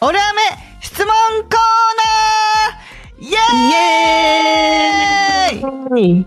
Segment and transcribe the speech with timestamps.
[0.00, 0.40] オルアメ
[0.80, 1.12] 質問コー
[1.50, 5.60] ナーイエーイ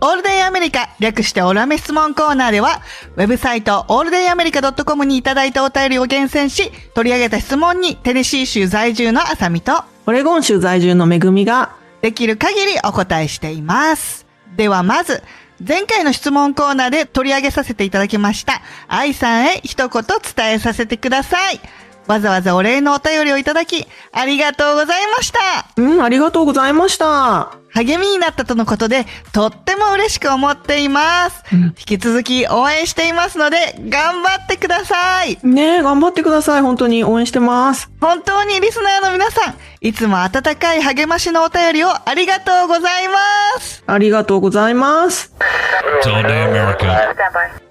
[0.02, 2.82] オールデイアメリカ、略してオルアメ質問コーナーでは、
[3.16, 14.26] ウェブサイトオールデイアメリカ .com にいただいたお便りを厳選し、取り上げた質問にテネシー州在住のあさみと、オレゴン州在住のめぐみが、できる限りお答えしています。
[14.58, 15.24] ではまず、
[15.66, 20.04] 前回の質問コーナーで取り上げさせていただきました、愛さんへ一言
[20.36, 21.62] 伝えさせてください。
[22.08, 25.40] わざわざお礼のお便りをいただき、ありがとうございました。
[25.78, 27.58] うん、ありがとうございました。
[27.74, 31.44] 励みになったとのことで、とっても嬉しく思っています。
[31.52, 35.38] 引き続き応援していますので、頑張ってください。
[35.44, 36.62] ねえ、頑張ってください。
[36.62, 37.90] 本当に応援してます。
[38.02, 43.84] 本当にリスナーの皆さん、いつも温かい励ましのお便りをありがとうございます。
[43.88, 45.34] ありがとうございます。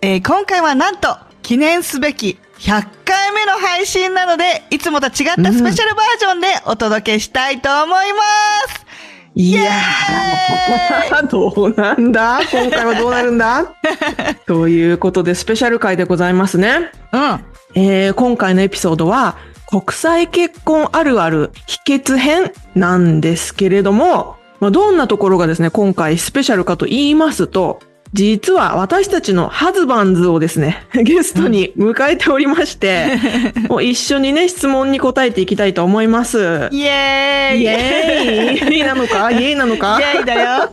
[0.00, 8.20] えー今回はなんと、記念すべき100回目の配信なので、いつもと違ったスペシャルバージョンでお届けしたいと思いま
[8.72, 8.86] す。
[9.34, 12.41] いやイエー、 どうなんだ？
[12.53, 13.65] 今回はどうなるんだ？
[14.47, 16.91] ということで、スペシャル回でございますね。
[17.12, 17.44] うん。
[17.75, 19.37] えー今回のエピソードは、
[19.69, 27.81] 国際結婚あるある秘訣編なんですけれども、まあ、どんなところがですね、今回スペシャルかと言いますと、
[28.12, 33.06] 実は私たちのハズバンズをですね、 ゲストに迎えておりまして、
[33.69, 36.69] もう一緒にね、質問に答えていきたいと思います。
[36.72, 39.31] イエーイイエーイなのか？
[39.32, 40.00] イエーイなのか？
[40.00, 40.71] イエーイだよ。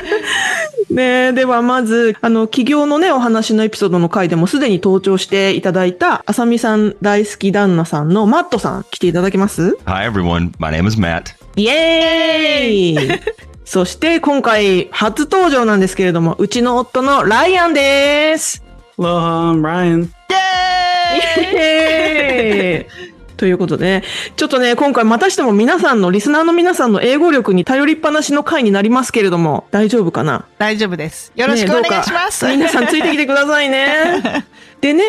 [0.90, 10.50] ねではまず、あの、企業のね、お話のエピソードの回でもすでに登場していただいた、あさみさん大好き旦那さんのマットさん、来ていただけます？Hi, everyone.
[10.58, 11.22] My name is Matt.
[11.56, 13.20] イエーイ
[13.70, 18.64] そして今回初登場なんですけれども、うちの夫のライアンです。
[18.98, 20.08] Aloha, I'm Ryan.
[20.08, 20.10] イ
[21.38, 24.02] エーイイエーイということでね、
[24.34, 30.46] ちょっとね、今回またしても皆さんの、リスナーの皆さんの英語力に頼りっぱなしの回になりますけれども、大丈夫かな？
[30.58, 31.30] 大丈夫です。
[31.36, 32.44] よろしくお願いします。
[32.48, 34.44] 皆さんついてきてくださいね。
[34.80, 35.04] でね、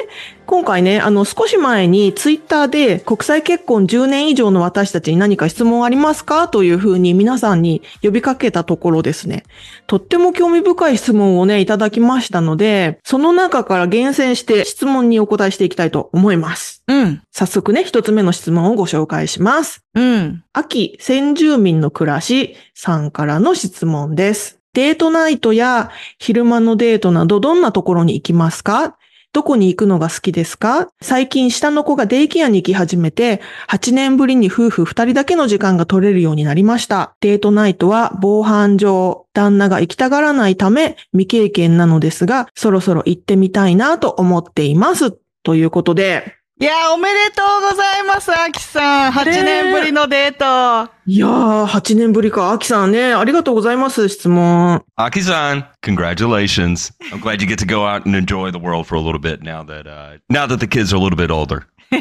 [0.45, 9.43] 今回ね、あの、少し前にツイッターで国際結婚10年以上の私たちに何か質問ありますかというふうに皆さんに呼びかけたところですね、
[9.87, 16.83] とっても興味深い質問をね、いただきましたので、その中から厳選して質問にお答えしていきたいと思います。
[16.87, 17.21] うん。
[17.31, 19.85] 早速ね、一つ目の質問をご紹介します。
[19.95, 20.43] うん。
[20.51, 24.57] 秋先住民の暮らしさんからの質問です。
[24.73, 28.97] デートナイトや昼間のデートなどどんなところに行きますか？
[29.33, 30.89] どこに行くのが好きですか？
[31.01, 37.15] 最近下の子がデイケアに行き始めて、8年ぶりに夫婦2人だけの時間が取れるようになりました。
[37.21, 45.17] デートナイトは防犯上、旦那が行きたがらないため未経験なのですが、そろそろ行ってみたいなと思っています。
[45.43, 49.11] ということで、いやー、おめでとうございます、アキさん。
[49.13, 50.91] 8年ぶりのデート。
[51.07, 52.51] いやー、8年ぶりか。
[52.51, 54.83] アキさんね、ありがとうございます、質問。
[54.95, 56.93] Aki-san, congratulations.
[57.11, 59.41] I'm glad you get to go out and enjoy the world for a little bit
[59.41, 61.65] now that uh, now that the kids are a little bit older.
[61.91, 61.97] い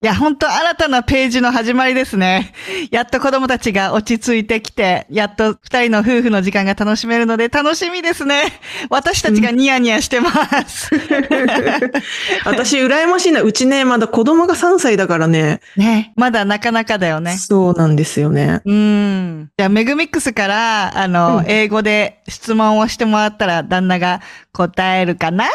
[0.00, 2.52] や、本当新たなページの始まりですね。
[2.90, 8.42] やっと子供たちが落ち着いてきて、やっと二人の夫婦の時間が楽しめるので楽しみですね。
[8.90, 10.30] 私たちがニヤニヤしてま
[10.66, 10.90] す。
[12.44, 13.42] 私、羨ましいな。
[13.42, 15.60] うちね、まだ子供が3歳だからね。
[15.76, 17.36] ね、まだなかなかだよね。
[17.36, 18.60] そうなんですよね。
[18.64, 19.50] うん。
[19.56, 24.20] じゃあ、メグミックスから、あの、英語で質問をしてもらったら、旦那が
[24.52, 25.46] 答えるかな？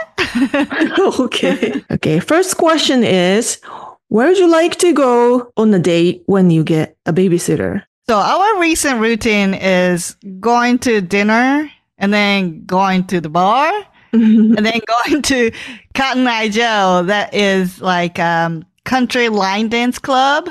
[1.19, 1.83] Okay.
[1.91, 2.19] Okay.
[2.19, 3.59] First question is,
[4.09, 7.83] where would you like to go on a date when you get a babysitter?
[8.07, 13.71] So our recent routine is going to dinner and then going to the bar
[14.11, 15.51] and then going to
[15.95, 17.03] Cotton Eye Joe.
[17.05, 20.49] That is like um, country line dance club.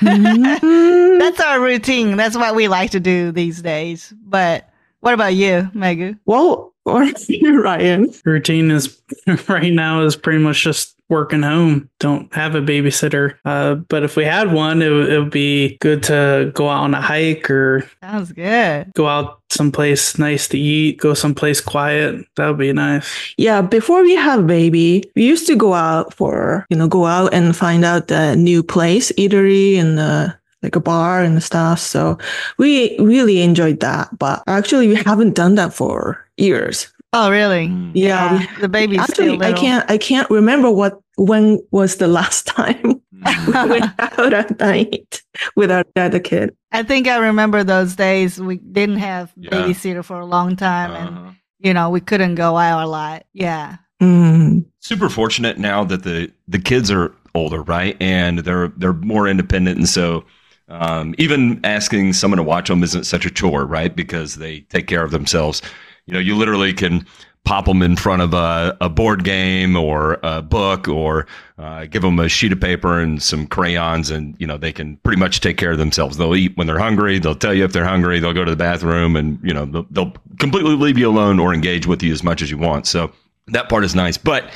[0.00, 2.16] Mm, That's our routine.
[2.16, 4.12] That's what we like to do these days.
[4.24, 4.68] But
[5.00, 6.18] what about you, Megu?
[6.26, 8.12] well, or you, Ryan?
[8.24, 9.00] routine is
[9.48, 11.88] right now is pretty much just working home.
[12.00, 13.36] Don't have a babysitter.
[13.44, 16.82] Uh, but if we had one, it, would- it would be good to go out
[16.82, 18.92] on a hike or Sounds good.
[18.94, 22.24] go out someplace nice to eat, go someplace quiet.
[22.36, 23.34] That would be nice.
[23.38, 27.32] Yeah, before we have baby, we used to go out for, you know, go out
[27.32, 30.28] and find out the new place, eatery and uh,
[30.62, 31.78] like a bar and stuff.
[31.80, 32.18] So
[32.58, 34.16] we really enjoyed that.
[34.18, 36.92] But actually, we haven't done that for years.
[37.12, 37.68] Oh, really?
[37.68, 37.92] Mm.
[37.94, 42.06] Yeah, we- the baby's still Actually, I can't, I can't remember what, when was the
[42.08, 45.22] last time we went out at night
[45.56, 46.54] with our other kid.
[46.70, 48.38] I think I remember those days.
[48.40, 49.50] We didn't have Yeah.
[49.50, 51.30] babysitter for a long time, and Uh-huh.
[51.60, 53.24] you know we couldn't go out a lot.
[53.32, 53.76] Yeah.
[54.00, 54.64] Mm.
[54.80, 57.96] super fortunate now that the the kids are older, right?
[58.00, 60.24] And they're they're more independent, and so
[60.68, 63.96] um, even asking someone to watch them isn't such a chore, right?
[63.96, 65.62] Because they take care of themselves.
[66.08, 67.06] You know, you literally can
[67.44, 71.26] pop them in front of a, a board game or a book or
[71.58, 74.96] uh, give them a sheet of paper and some crayons and you know they can
[74.98, 76.16] pretty much take care of themselves.
[76.16, 77.18] They'll eat when they're hungry.
[77.18, 78.20] They'll tell you if they're hungry.
[78.20, 81.54] They'll go to the bathroom and you know they'll, they'll completely leave you alone or
[81.54, 82.86] engage with you as much as you want.
[82.86, 83.12] So
[83.48, 84.18] that part is nice.
[84.18, 84.50] But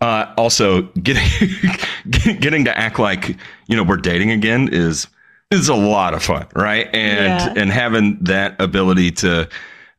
[0.00, 1.28] uh, also getting
[2.40, 3.36] getting to act like
[3.68, 5.06] you know we're dating again is
[5.50, 6.88] is a lot of fun right?
[6.92, 7.62] And Yeah.
[7.62, 9.48] and having that ability to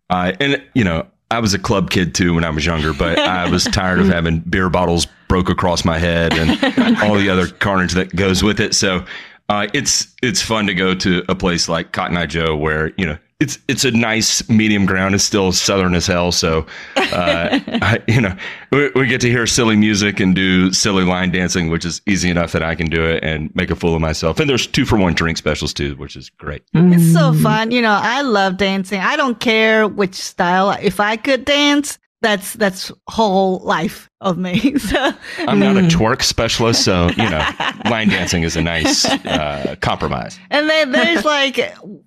[0.09, 3.19] uh, and you know I was a club kid too when I was younger, but
[3.37, 7.47] I was tired of having beer bottles broke across my head and all the other
[7.47, 8.75] carnage that goes with it.
[8.75, 9.05] So
[9.49, 13.05] uh, it's it's fun to go to a place like Cotton Eye Joe where you
[13.05, 15.13] know it's it's a nice medium ground.
[15.13, 16.65] It's still southern as hell, so
[16.95, 18.35] uh, I, you know
[18.71, 22.29] we, we get to hear silly music and do silly line dancing, which is easy
[22.29, 24.39] enough that I can do it and make a fool of myself.
[24.39, 26.63] And there's two for one drink specials too, which is great.
[26.73, 27.71] It's so fun.
[27.71, 29.01] You know, I love dancing.
[29.01, 30.71] I don't care which style.
[30.81, 34.73] If I could dance, that's that's whole life of me.
[34.79, 35.11] So
[35.49, 37.43] I'm not a twerk specialist, so you know,
[37.89, 40.39] line dancing is a nice uh, compromise.
[40.49, 41.57] and then there's like,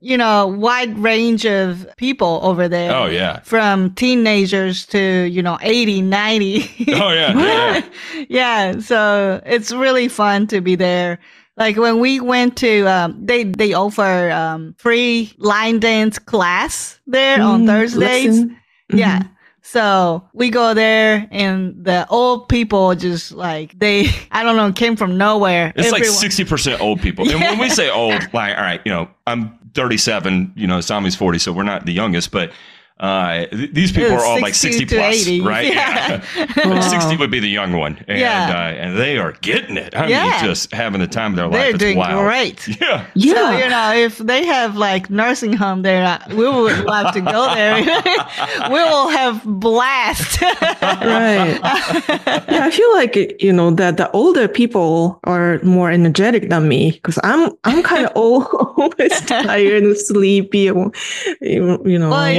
[0.00, 2.92] you know, wide range of people over there.
[2.94, 3.40] Oh yeah.
[3.44, 5.00] From teenagers to,
[5.30, 6.70] you know, 80, 90.
[6.94, 7.32] Oh yeah.
[7.38, 7.88] yeah.
[8.28, 11.18] yeah, so it's really fun to be there.
[11.56, 17.42] Like when we went to, um, they they offer um, free line dance class there
[17.42, 18.26] on Mm, Thursdays.
[18.26, 18.56] listen.
[18.92, 19.22] Yeah.
[19.70, 24.96] So we go there and the old people just like they I don't know came
[24.96, 25.74] from nowhere.
[25.76, 27.28] It's like sixty percent old people.
[27.28, 30.54] And when we say old, like all right, you know, I'm 37.
[30.56, 32.50] You know, Sami's 40, so we're not the youngest, but.
[33.00, 35.40] Uh, th- these people are all like 60 60 to plus, 80.
[35.54, 35.72] right?
[35.72, 36.24] Yeah.
[36.56, 38.04] But 60 would be the young one.
[38.08, 38.48] And, Yeah.
[38.50, 39.94] uh, and they are getting it.
[39.96, 40.24] I Yeah.
[40.24, 41.74] mean, just having the time of their They're life.
[41.74, 42.24] It's doing wild.
[42.26, 42.68] great.
[42.80, 43.04] Yeah.
[43.14, 43.34] Yeah.
[43.34, 47.20] So, you know, if they have like nursing home there, uh, we would love to
[47.20, 47.76] go there.
[48.70, 50.40] we will have blast.
[50.42, 51.58] right.
[51.62, 56.92] yeah, I feel like you know that the older people are more energetic than me
[56.92, 58.46] because I'm I'm kind of old,
[58.76, 60.58] always tired and sleepy.
[60.70, 60.92] You
[61.40, 62.34] you know, Well, I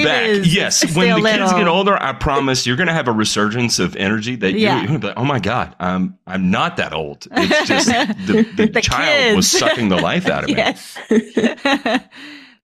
[0.00, 0.46] you- wanna- Your came baby back.
[0.46, 3.12] is Yes, still when the kids get older, I promise you're going to have a
[3.12, 4.78] resurgence of energy that Yeah.
[4.78, 7.26] you're going to be like, oh my god, I'm I'm not that old.
[7.32, 7.86] It's just
[8.26, 10.56] the, the, The child was sucking the life out of me.
[10.56, 10.96] yes.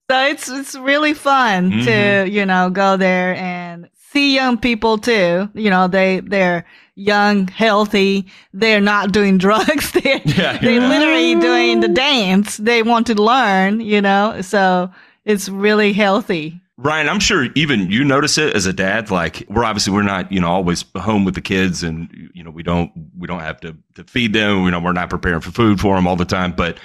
[0.09, 1.85] so it's it's really fun Mm-hmm.
[1.85, 5.49] to you know go there and see young people too.
[5.53, 8.25] You know they they're young, healthy.
[8.53, 9.91] They're not doing drugs.
[9.91, 12.57] They're Yeah, they're literally doing the dance.
[12.57, 13.81] They want to learn.
[13.81, 14.89] You know, so
[15.25, 16.59] it's really healthy.
[16.81, 19.11] Ryan, I'm sure even you notice it as a dad.
[19.11, 22.51] Like we're obviously we're not you know always home with the kids, and you know
[22.51, 24.63] we don't we don't have to to feed them.
[24.63, 26.77] You know we're not preparing for food for them all the time, but.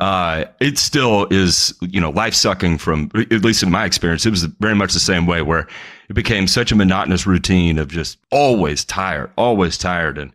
[0.00, 4.30] Uh, it still is, you know, life sucking from, at least in my experience, it
[4.30, 5.66] was very much the same way where
[6.08, 10.16] it became such a monotonous routine of just always tired, always tired.
[10.16, 10.32] And,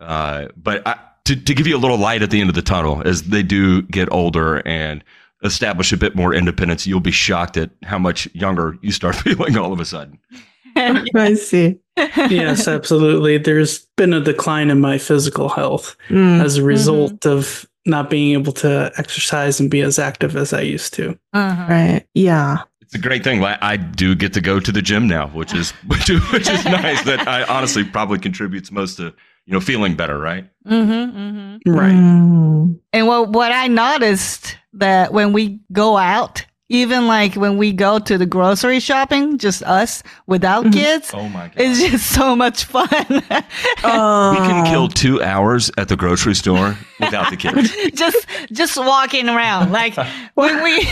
[0.00, 2.60] uh, but I, to, to give you a little light at the end of the
[2.60, 5.02] tunnel as they do get older and
[5.42, 9.56] establish a bit more independence, you'll be shocked at how much younger you start feeling
[9.56, 10.18] all of a sudden.
[10.76, 11.78] I see.
[11.96, 13.38] yes, absolutely.
[13.38, 16.42] There's been a decline in my physical health Mm.
[16.44, 20.60] as a result of not being able to exercise and be as active as I
[20.60, 21.18] used to.
[21.32, 21.66] Uh-huh.
[21.68, 22.06] Right.
[22.14, 22.58] Yeah.
[22.82, 23.42] It's a great thing.
[23.42, 26.64] I do get to go to the gym now, which is which is, which is
[26.66, 27.02] nice.
[27.04, 29.04] That I honestly probably contributes most to
[29.46, 30.48] you know feeling better, right?
[30.68, 31.70] Mm-hmm, mm-hmm.
[31.72, 31.92] Right.
[31.92, 32.78] Mm.
[32.92, 38.00] And what what I noticed that when we go out Even like when we go
[38.00, 40.72] to the grocery shopping, just us without mm-hmm.
[40.72, 41.52] kids, Oh my god.
[41.56, 42.88] it's just so much fun.
[43.84, 47.72] Oh, we can kill two hours at the grocery store without the kids.
[47.94, 49.94] just just walking around like
[50.34, 50.84] when we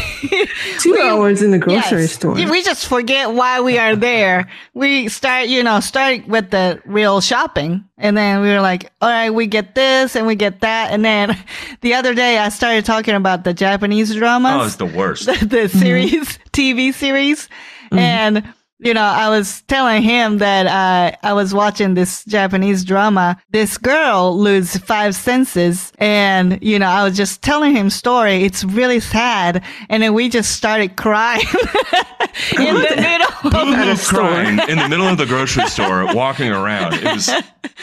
[0.79, 2.13] two we- hours in the grocery Yes.
[2.13, 2.35] store.
[2.35, 4.49] We just forget why we are there.
[4.75, 7.85] We start, you know, start with the real shopping.
[7.97, 10.91] And then we were like, all right, we get this and we get that.
[10.91, 11.37] And then
[11.81, 15.27] the other day I started talking about the Japanese dramas Oh, it's the worst.
[15.27, 16.49] the, the series, mm-hmm.
[16.53, 17.49] TV series.
[17.87, 17.99] Mm-hmm.
[17.99, 18.55] And,
[18.85, 23.39] you know, I was telling him that uh, I was watching this Japanese drama.
[23.51, 25.91] This girl loses five senses.
[25.99, 28.45] And, you know, I was just telling him story.
[28.45, 29.65] It's really sad.
[29.89, 31.41] And then we just started crying
[32.59, 33.51] in the middle.
[33.51, 36.95] Boo-hoo crying in the middle of the grocery store, walking around.
[36.95, 37.31] It was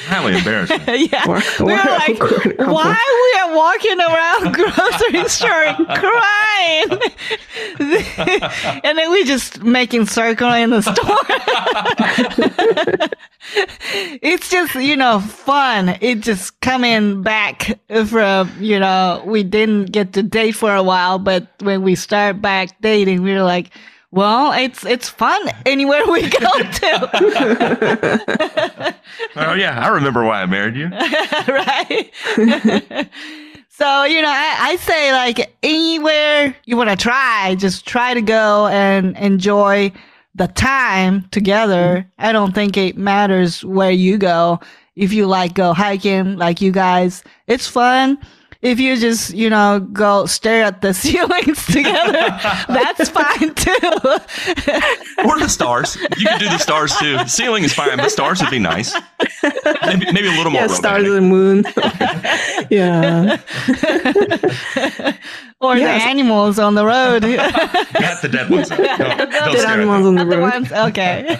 [0.05, 0.81] highly embarrassing.
[0.87, 1.25] yeah.
[1.59, 2.19] We were like,
[2.59, 6.99] why- why we are walking around grocery store crying?
[8.83, 11.17] and then we just making circle in the store.
[14.21, 15.97] it's just, you know, fun.
[16.01, 21.19] It just coming back from, you know, we didn't get to date for a while,
[21.19, 23.71] but when we start back dating, we are like,
[24.11, 27.01] well, it's it's fun anywhere we go to.
[29.35, 30.87] Oh yeah, I remember why I married you.
[31.47, 32.11] right?
[33.69, 38.21] so, you know, I, I say like anywhere you want to try, just try to
[38.21, 39.91] go and enjoy
[40.35, 42.05] the time together.
[42.07, 42.25] Mm-hmm.
[42.25, 44.59] I don't think it matters where you go.
[44.95, 48.17] If you like go hiking, like you guys, it's fun.
[48.61, 52.13] If you just, you know, go stare at the ceilings together,
[52.67, 53.71] that's fine too.
[55.25, 55.95] Or the stars.
[56.17, 57.13] You could do the stars too.
[57.13, 58.95] The ceiling is fine, but stars would be nice.
[59.85, 61.63] Maybe, maybe a little more yeah, stars and moon.
[62.71, 63.37] yeah.
[65.61, 67.23] or the animals on the road.
[67.99, 68.69] Not the dead ones.
[68.69, 70.51] Don't, don't Dead animals on the Other road.
[70.53, 71.37] ones, okay.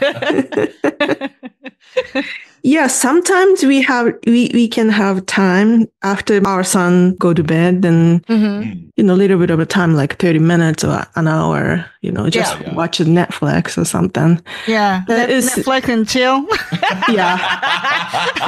[2.64, 7.84] Yeah, sometimes we have we, we can have time after our son go to bed
[7.84, 11.28] and hmm you know, a little bit of a time, like 30 minutes or an
[11.28, 12.76] hour, you know, just yeah.
[12.76, 14.40] watching Netflix or something.
[14.68, 15.02] Yeah.
[15.08, 16.46] That is Netflix and chill.
[17.10, 17.40] yeah.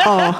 [0.06, 0.40] oh,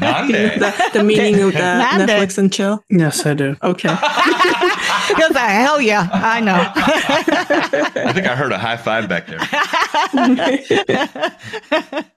[0.00, 2.82] the, the meaning of the Netflix and chill?
[2.90, 3.56] Yes, I do.
[3.62, 3.96] Okay.
[5.06, 6.72] Because hell yeah, I know.
[6.74, 9.38] I think I heard a high five back there.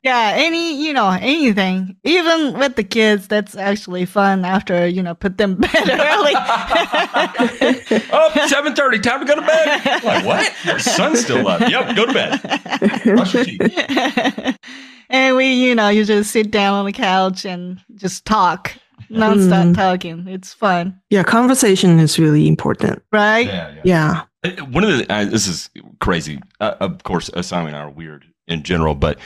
[0.03, 5.13] yeah, any, you know, anything, even with the kids, that's actually fun after you know,
[5.15, 6.33] put them bed early.
[8.09, 10.03] Oh, 7.30, time to go to bed.
[10.03, 10.53] Like, what?
[10.65, 11.61] Your son's still up.
[11.61, 13.03] Yep, go to bed.
[13.03, 14.57] Brush your teeth.
[15.09, 18.73] and we, you know, you just sit down on the couch and just talk.
[19.09, 19.75] Non-stop Mm.
[19.75, 20.27] talking.
[20.27, 23.01] It's fun, Yeah, conversation is really important.
[23.11, 23.45] right?
[23.47, 24.23] Yeah, yeah.
[24.43, 24.51] Yeah.
[24.59, 25.69] Uh, One of the uh, this is
[26.01, 26.41] crazy.
[26.59, 29.19] Uh, of course, Asami and I are weird in general, but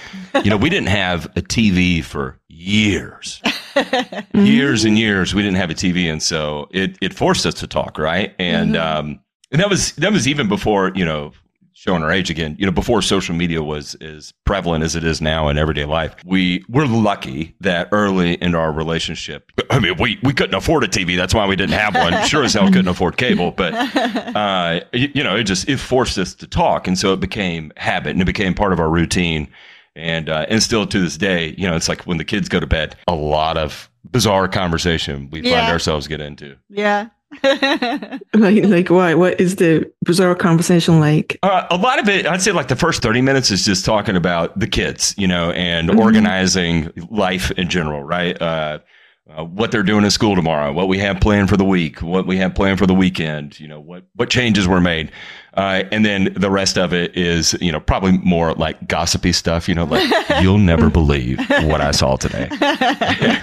[0.43, 3.41] you know, we didn't have a TV for years,
[4.33, 5.33] years and years.
[5.33, 8.33] We didn't have a TV, and so it it forced us to talk, right?
[8.39, 8.81] And Mhm.
[8.99, 9.19] um,
[9.51, 11.31] and that was that was even before you know
[11.81, 12.55] showing our age again.
[12.59, 16.15] You know, before social media was as prevalent as it is now in everyday life.
[16.23, 19.51] We we're lucky that early in our relationship.
[19.71, 21.17] I mean, we we couldn't afford a TV.
[21.17, 22.11] That's why we didn't have one.
[22.31, 26.17] Sure as hell couldn't afford cable, but uh, you, you know, it just it forced
[26.19, 29.47] us to talk, and so it became habit, and it became part of our routine,
[29.95, 32.59] and uh, and still to this day, you know, it's like when the kids go
[32.59, 35.59] to bed, a lot of bizarre conversation we Yeah.
[35.61, 36.55] find ourselves get into.
[36.69, 37.07] Yeah.
[38.33, 39.17] Like, like what?
[39.17, 41.38] What is the bizarre conversation like?
[41.43, 44.15] Uh, a lot of it, I'd say, like the first thirty minutes is just talking
[44.15, 46.00] about the kids, you know, and Mhm.
[46.00, 48.39] organizing life in general, right?
[48.41, 48.79] Uh,
[49.38, 52.25] uh, what they're doing in school tomorrow, what we have planned for the week, what
[52.27, 55.11] we have planned for the weekend, you know, what what changes were made,
[55.55, 59.67] uh, and then the rest of it is, you know, probably more like gossipy stuff,
[59.67, 60.09] you know, like
[60.41, 62.47] you'll never believe what I saw today.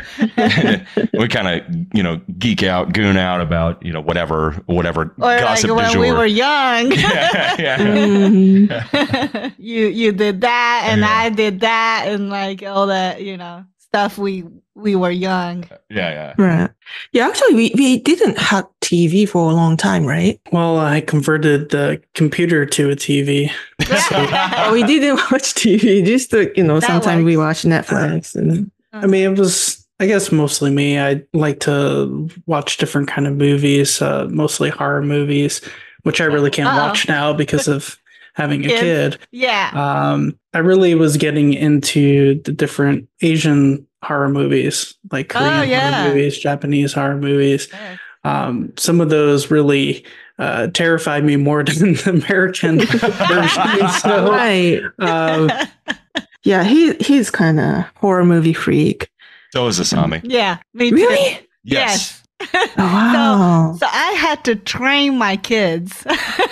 [1.13, 5.15] we kind of, you know, geek out, goon out about, you know, whatever, whatever or
[5.19, 6.93] like gossip du when we were young.
[6.93, 7.79] yeah, yeah.
[7.79, 9.55] Mhm.
[9.59, 11.15] you you did that and Yeah.
[11.15, 14.45] I did that and like all that, you know, stuff we
[14.79, 15.65] we were young.
[15.91, 16.35] Yeah, yeah.
[16.39, 16.71] Right.
[17.13, 20.41] Yeah, actually, we, we didn't have TV for a long time, right?
[20.53, 23.51] Well, I converted the computer to a TV.
[23.91, 26.05] Oh, we didn't watch TV.
[26.05, 27.65] Just, uh, you know, That sometimes we works.
[27.65, 28.35] watch Netflix.
[28.35, 30.99] And, I mean, it was, I guess, mostly me.
[30.99, 35.61] I like to watch different kind of movies, uh, mostly horror movies,
[36.05, 36.87] which I really can't Uh-oh.
[36.89, 37.99] watch now because of
[38.39, 39.17] having a Kids.
[39.17, 39.27] kid.
[39.33, 39.71] yeah.
[39.75, 45.91] Um, I really was getting into the different Asian horror movies, like Oh, Korean yeah.
[46.03, 47.69] horror movies, Japanese horror movies.
[48.25, 50.05] um, some of those really
[50.39, 53.89] uh, terrified me more than the American version.
[54.01, 54.81] So, right.
[55.01, 55.51] um,
[56.45, 59.11] Yeah, he he's kind of horror movie freak.
[59.53, 60.21] So is Asami.
[60.23, 60.97] Yeah, me too.
[60.97, 61.41] Really?
[61.65, 62.18] Yes.
[62.18, 62.18] Oh,
[62.79, 63.75] wow.
[63.79, 66.07] So I had to train my kids,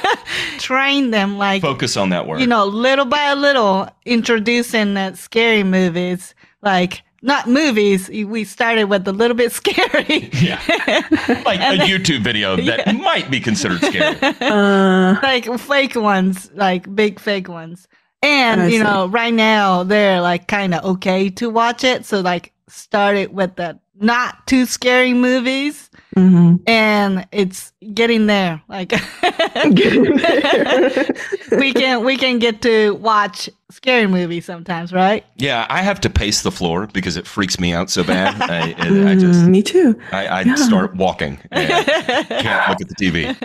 [0.59, 2.41] train them like Focus on that word.
[2.41, 8.09] you know, little by little, introducing that scary movies, like not movies.
[8.09, 10.61] We started with a little bit scary, yeah.
[11.45, 14.17] like a then- YouTube video that might be considered scary.
[14.41, 17.87] uh, like fake ones, like big fake ones.
[18.23, 22.05] And you know, right now they're like kind of okay to watch it.
[22.07, 26.61] So like started with the not too scary movies, mhm.
[26.67, 28.63] and it's getting there.
[28.69, 28.93] Like
[31.53, 35.25] we can we can get to watch scary movies sometimes, right?
[35.37, 38.35] Yeah, I have to pace the floor because it freaks me out so bad.
[38.51, 38.69] I,
[39.11, 39.99] I just Mm, me too.
[40.13, 40.55] I, I Yeah.
[40.57, 41.39] start walking.
[41.51, 43.37] And can't look at the TV.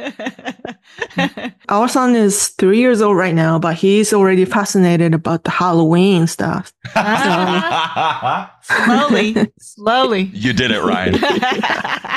[1.70, 6.28] Our son is three years old right now, but he's already fascinated about the Halloween
[6.28, 6.72] stuff.
[6.96, 10.24] Ah, slowly, slowly.
[10.34, 11.14] you did it, Ryan.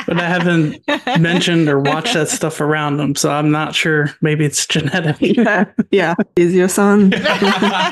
[0.07, 0.81] but I haven't
[1.19, 4.09] mentioned or watched that stuff around him, so I'm not sure.
[4.21, 5.17] Maybe it's genetic.
[5.21, 6.15] yeah, yeah.
[6.35, 7.11] Is your son?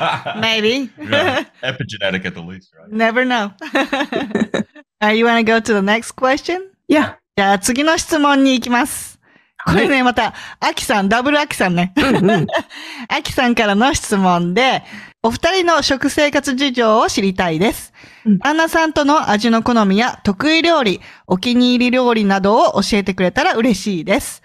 [0.36, 0.90] Maybe.
[0.98, 2.90] Yeah, Epigenetic at the least, right?
[2.90, 3.52] Never know.
[5.02, 6.70] uh, you want to go to the next question?
[6.88, 7.16] Yeah.
[7.36, 9.18] じゃあ次の質問に行きます。
[9.66, 11.94] これね、また、アキさん、ダブルアキさんね。
[13.08, 14.84] アキさんからの質問で、
[15.22, 17.92] お二人の食生活事情を知りたいです。
[18.26, 24.42] うん旦那さんとの味の好みや得意料理、お気に入り料理などを教えてくれたら嬉しいです。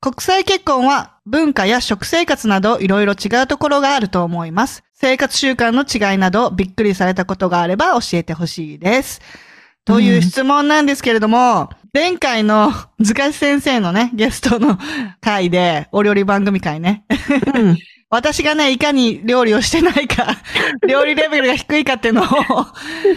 [0.00, 4.82] 国際結婚は文化や食生活などいろいろ違うところがあると思います。
[5.00, 9.20] 生活習慣の違いなどびっくりされたことがあれば教えてほしいです。
[9.84, 12.72] という質問なんですけれども、前回の
[13.04, 14.76] 塚地先生のね、ゲストの
[15.20, 17.04] 回で、お料理番組会ね。
[17.54, 17.78] うん
[18.10, 20.38] 私がね、いかに料理をしてないか、
[20.88, 22.26] 料理レベルが低いかっていうのを、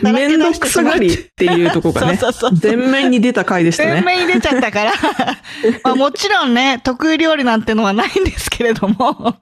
[0.02, 4.02] めんどくさがりっていうとこがねそうそうそう、全面に出た回でした全ね。
[4.02, 4.92] 面に出ちゃったから、
[5.86, 9.38] まあもちろんね、得意料理なんてのはないんですけれども、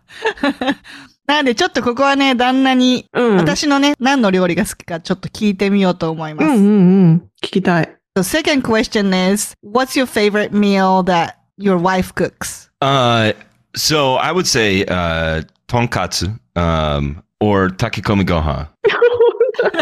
[1.28, 3.36] なんでちょっとここはね、旦那に、うん。
[3.36, 6.44] 私のね、何の料理が好きかちょっと聞いてみようと思います。
[6.46, 7.30] うんうんうん。
[7.42, 7.96] 聞きたい。
[8.14, 12.70] The second question is, what's your favorite meal that your wife cooks?
[12.80, 13.32] Uh,
[13.74, 18.68] so I would say uh, tonkatsu um, or takikomi gohan.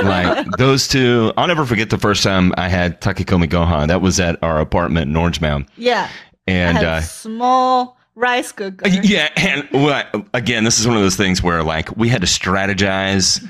[0.02, 1.32] like those two.
[1.36, 3.88] I'll never forget the first time I had takikomi gohan.
[3.88, 5.66] That was at our apartment in Orange Mound.
[5.76, 6.08] Yeah.
[6.46, 8.87] And I had uh, a small rice cooker.
[9.03, 13.47] yeah, and again, this is one of those things where like we had to strategize,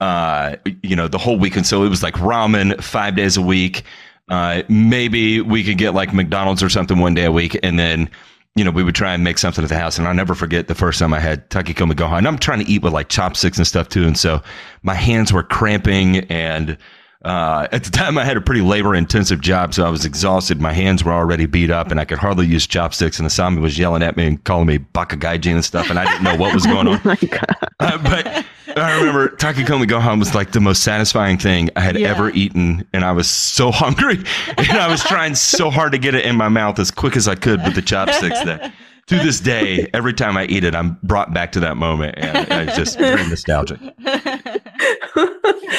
[0.00, 1.66] uh, you know, the whole weekend.
[1.66, 3.82] So it was like ramen five days a week.
[4.28, 8.08] Uh, maybe we could get like McDonald's or something one day a week, and then
[8.54, 9.98] you know we would try and make something at the house.
[9.98, 12.18] And I'll never forget the first time I had takikomi gohan.
[12.18, 14.42] And I'm trying to eat with like chopsticks and stuff too, and so
[14.82, 16.76] my hands were cramping and.
[17.22, 20.58] Uh, at the time, I had a pretty labor intensive job, so I was exhausted.
[20.60, 23.18] My hands were already beat up, and I could hardly use chopsticks.
[23.18, 26.22] And Asami was yelling at me and calling me bakagaijin and stuff, and I didn't
[26.24, 26.96] know what was going on.
[26.96, 27.56] Oh my God.
[27.78, 28.46] Uh, but
[28.78, 32.08] I remember Takikomi Gohan was like the most satisfying thing I had Yeah.
[32.08, 34.18] ever eaten, and I was so hungry,
[34.56, 37.28] and I was trying so hard to get it in my mouth as quick as
[37.28, 38.40] I could with the chopsticks.
[38.44, 38.72] That
[39.08, 42.46] to this day, every time I eat it, I'm brought back to that moment, and
[42.68, 43.78] it's just very nostalgic.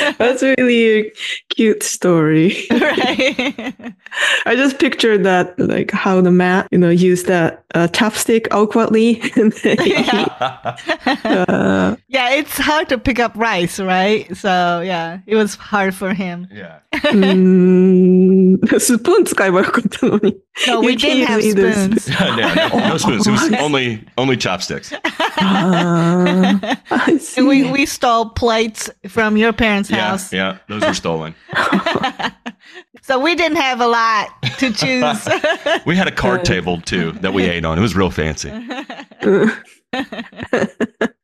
[0.18, 1.12] That's really a
[1.50, 2.66] cute story.
[2.72, 3.74] right.
[4.46, 9.22] I just pictured that, like how the man, you know, used that uh, chopstick awkwardly.
[9.64, 10.76] yeah.
[11.06, 14.36] Uh, yeah, it's hard to pick up rice, right?
[14.36, 16.48] So yeah, it was hard for him.
[16.52, 16.80] Yeah.
[16.94, 20.38] Mm, um, spoon 使えばよかったのに.
[20.68, 22.10] No, we didn't have spoons.
[22.10, 23.28] no, no, no spoons.
[23.28, 24.92] It was only only chopsticks.
[25.38, 30.33] Uh, and we we stole plates from your parents' house.
[30.33, 31.35] yeah, those were stolen.
[33.03, 35.29] So we didn't have a lot to choose.
[35.87, 37.79] We had a card table too that we ate on.
[37.79, 38.51] It was real fancy.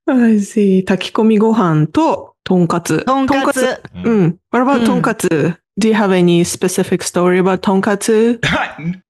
[0.06, 0.84] I see.
[0.84, 3.04] 炊き込みご飯と、とんかつ。
[3.04, 3.82] とんかつ。
[3.94, 4.38] うん。
[4.52, 8.38] What about うんとんかつ Do you have any specific story about とんかつ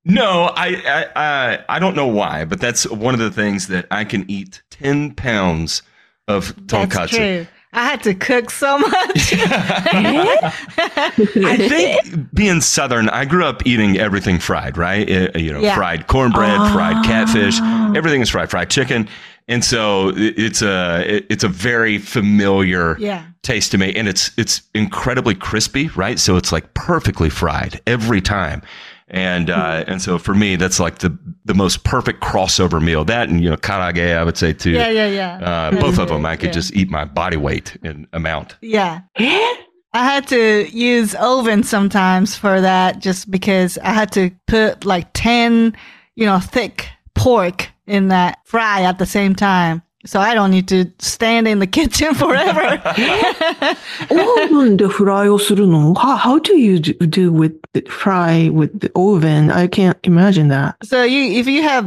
[0.05, 3.87] no, I, I I I don't know why, but that's one of the things that
[3.91, 5.83] I can eat ten pounds
[6.29, 7.47] of That's tonkatsu.
[7.74, 7.80] true.
[7.82, 8.92] I had to cook so much.
[10.78, 15.10] I think being Southern, I grew up eating everything fried, right?
[15.10, 15.76] Uh, you know, Yeah.
[15.76, 17.60] fried cornbread, fried catfish,
[17.96, 19.08] everything is fried, fried chicken,
[19.48, 23.24] and so it's a it's a very familiar yeah.
[23.44, 26.20] taste to me, and it's it's incredibly crispy, right?
[26.20, 28.62] So it's like perfectly fried every time.
[29.10, 33.06] And uh, and so for me, that's like the the most perfect crossover meal.
[33.06, 34.72] That and you know karage, I would say too.
[34.72, 35.38] Yeah, yeah, yeah.
[35.38, 36.52] Uh, both of them, I could yeah.
[36.52, 38.58] just eat my body weight in amount.
[38.62, 39.02] Yeah.
[39.18, 45.08] I had to use oven sometimes for that just because I had to put like
[45.14, 45.76] 10,
[46.16, 50.67] you know, thick pork in that fry at the same time So I don't need
[50.69, 52.83] to stand in the kitchen forever.
[54.11, 59.51] オーブンでフライをするの how, how do you do, do with the fry with the oven?
[59.51, 60.75] I can't imagine that.
[60.83, 61.87] so you, if you have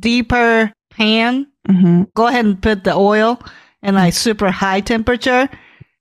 [0.00, 3.38] deeper pan, うん go ahead and put the oil
[3.82, 5.48] in like super high temperature.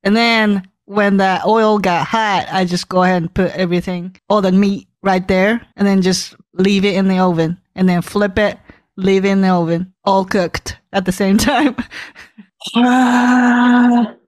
[0.04, 4.42] And then when the oil got hot, I just go ahead and put everything, all
[4.42, 8.40] the meat right there, and then just leave it in the oven and then flip
[8.40, 8.58] it,
[8.96, 11.77] leave it in the oven, all cooked at the same time.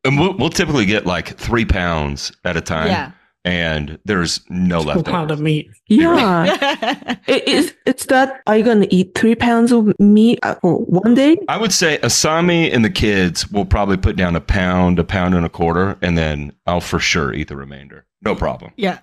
[0.07, 2.87] And we'll, we'll typically get like three pounds at a time.
[2.89, 3.11] Yeah.
[3.45, 4.99] And there's no left.
[4.99, 5.33] lot leftovers.
[5.33, 5.69] of meat.
[5.89, 7.17] Yeah.
[7.27, 10.77] It, it's, it's that, are you going to eat three pounds of meat uh, for
[10.79, 11.37] one day?
[11.49, 15.35] I would say Asami and the kids will probably put down a pound, a pound
[15.35, 18.07] and a quarter, and then I'll for sure eat the remainder.
[18.23, 18.73] No problem.
[18.77, 18.99] yeah.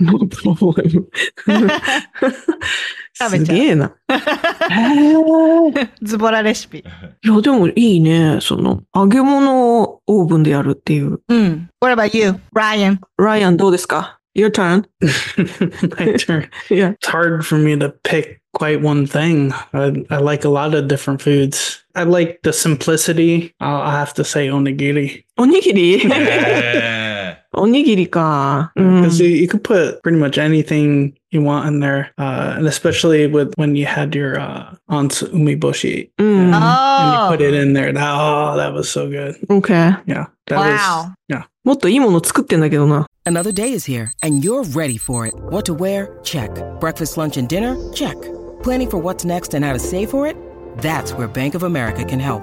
[0.00, 1.06] No problem.
[3.14, 3.94] 食べちゃうすげえな。
[4.08, 4.14] へ
[5.76, 5.88] え。
[6.02, 6.78] ズボラレシピ。
[6.78, 6.82] い
[7.28, 8.38] や、でもいいね。
[8.40, 11.20] その、揚げ物をオーブンでやるっていう。
[11.28, 11.68] うん。
[11.80, 12.98] What about you, Ryan?
[13.18, 14.86] ライアンどうですか ?Your turn.
[15.96, 16.48] My turn.
[16.68, 16.96] Yeah.
[16.96, 19.52] It's hard for me to pick quite one thing.
[19.72, 21.84] I, I like a lot of different foods.
[21.94, 23.54] I like the simplicity.
[23.60, 27.05] I'll, I'll have to say onigiri おにぎり Yeah.
[27.54, 28.72] おにぎりか。
[28.76, 29.00] うん。
[29.02, 33.26] because you, you could put pretty much anything you want in there, uh, and especially
[33.26, 36.26] with when you had your uh, aunt's umiboshi うん。
[36.26, 37.28] and you Oh.
[37.30, 37.92] put it in there.
[37.92, 39.36] That, oh, that was so good.
[39.48, 39.72] OK。
[40.06, 40.58] Yeah, that Wow.
[40.58, 41.42] was yeah.
[41.64, 43.06] もっといいもの作ってんだけどな。
[43.24, 45.34] Another day is here, and you're ready for it.
[45.50, 46.08] What to wear?
[46.24, 46.50] Check.
[46.80, 47.76] Breakfast, lunch, and dinner?
[47.94, 48.16] Check.
[48.64, 50.36] Planning for what's next and how to save for it?
[50.80, 52.42] That's where Bank of America can help.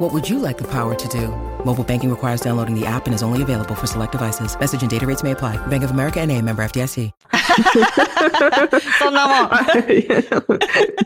[0.00, 1.28] What would you like the power to do?
[1.62, 4.58] Mobile banking requires downloading the app and is only available for select devices.
[4.58, 5.58] Message and data rates may apply.
[5.66, 7.12] Bank of America NA member FDIC.
[8.98, 9.48] so no more.
[9.52, 10.06] I,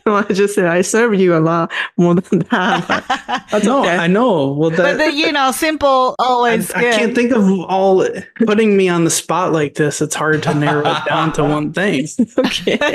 [0.07, 3.45] you I just said I serve you a lot more than that.
[3.65, 3.97] No, okay.
[3.97, 4.53] I know.
[4.53, 6.71] Well, that, but the, you know, simple always.
[6.73, 8.07] I, I, can't think of all
[8.47, 10.03] putting me on the spot like this.
[10.03, 12.09] It's hard to narrow it down to one thing.
[12.39, 12.89] okay.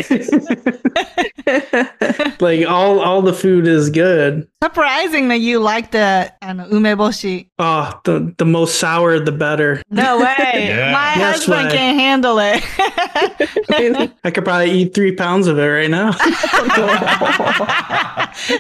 [2.40, 4.48] like all all the food is good.
[4.62, 7.48] Surprising that you like the and umeboshi.
[7.58, 9.82] Oh, the the most sour the better.
[9.90, 10.68] No way.
[10.68, 10.92] yeah.
[10.92, 11.76] My yes husband way.
[11.76, 12.64] can't handle it.
[14.24, 16.12] I, could probably eat three pounds of it right now.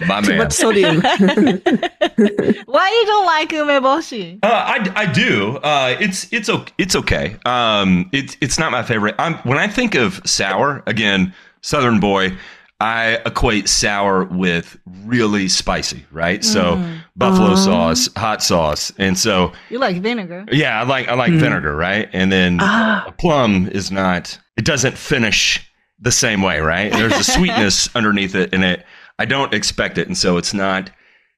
[0.07, 1.01] My Too much sodium.
[1.01, 4.39] Why you don't like umeboshi?
[4.43, 5.57] Uh, I, I do.
[5.57, 6.73] Uh, it's it's okay.
[6.77, 7.37] It's okay.
[7.45, 9.15] Um, it's it's not my favorite.
[9.19, 12.35] I'm, when I think of sour, again, Southern boy.
[12.80, 16.44] I equate sour with really spicy, right?
[16.44, 16.82] So
[17.16, 20.44] buffalo sauce, hot sauce, and so You like vinegar.
[20.50, 22.08] yeah, I like I like vinegar, right?
[22.12, 24.38] And then a plum is not.
[24.56, 25.60] It doesn't finish
[26.00, 26.92] the same way, right?
[26.92, 28.84] There's a sweetness underneath it, and it.
[29.18, 30.90] I don't expect it, and so it's not.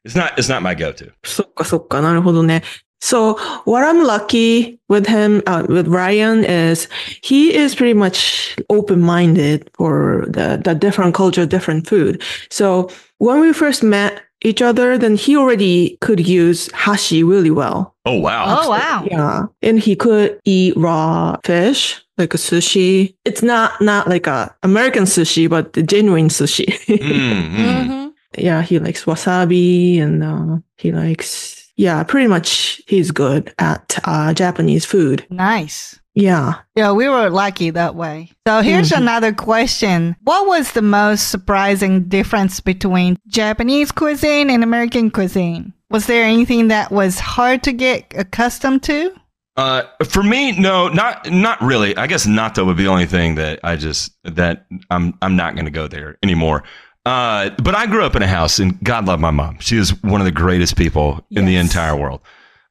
[0.04, 0.38] It's not.
[0.38, 1.12] It's not my go-to.
[1.24, 2.62] そっかそっか、なるほどね。
[3.01, 6.87] So what I'm lucky with him, uh, with Ryan is
[7.23, 12.21] he is pretty much open-minded for the, the different culture, different food.
[12.49, 17.95] So when we first met each other, then he already could use hashi really well.
[18.05, 18.61] Oh wow!
[18.61, 19.05] Oh, wow.
[19.09, 19.45] Yeah.
[19.61, 23.15] And he could eat raw fish, like a sushi.
[23.25, 26.65] It's not, not like a American sushi, but the genuine sushi.
[26.87, 27.55] Mm, mm.
[27.55, 28.07] Mm-hmm.
[28.37, 34.33] yeah, he likes wasabi and uh, he likes, yeah, pretty much he's good at uh,
[34.33, 35.25] Japanese food.
[35.29, 35.99] Nice.
[36.13, 36.55] Yeah.
[36.75, 38.31] Yeah, we were lucky that way.
[38.45, 40.15] So here's another question.
[40.23, 45.73] What was the most surprising difference between Japanese cuisine and American cuisine?
[45.89, 49.13] Was there anything that was hard to get accustomed to?
[49.57, 51.95] Uh, for me, no, not not really.
[51.97, 55.55] I guess natto would be the only thing that I just that I'm I'm not
[55.55, 56.63] going to go there anymore.
[57.05, 59.59] Uh, but I grew up in a house, and God love my mom.
[59.59, 62.21] She is one of the greatest people in the entire world.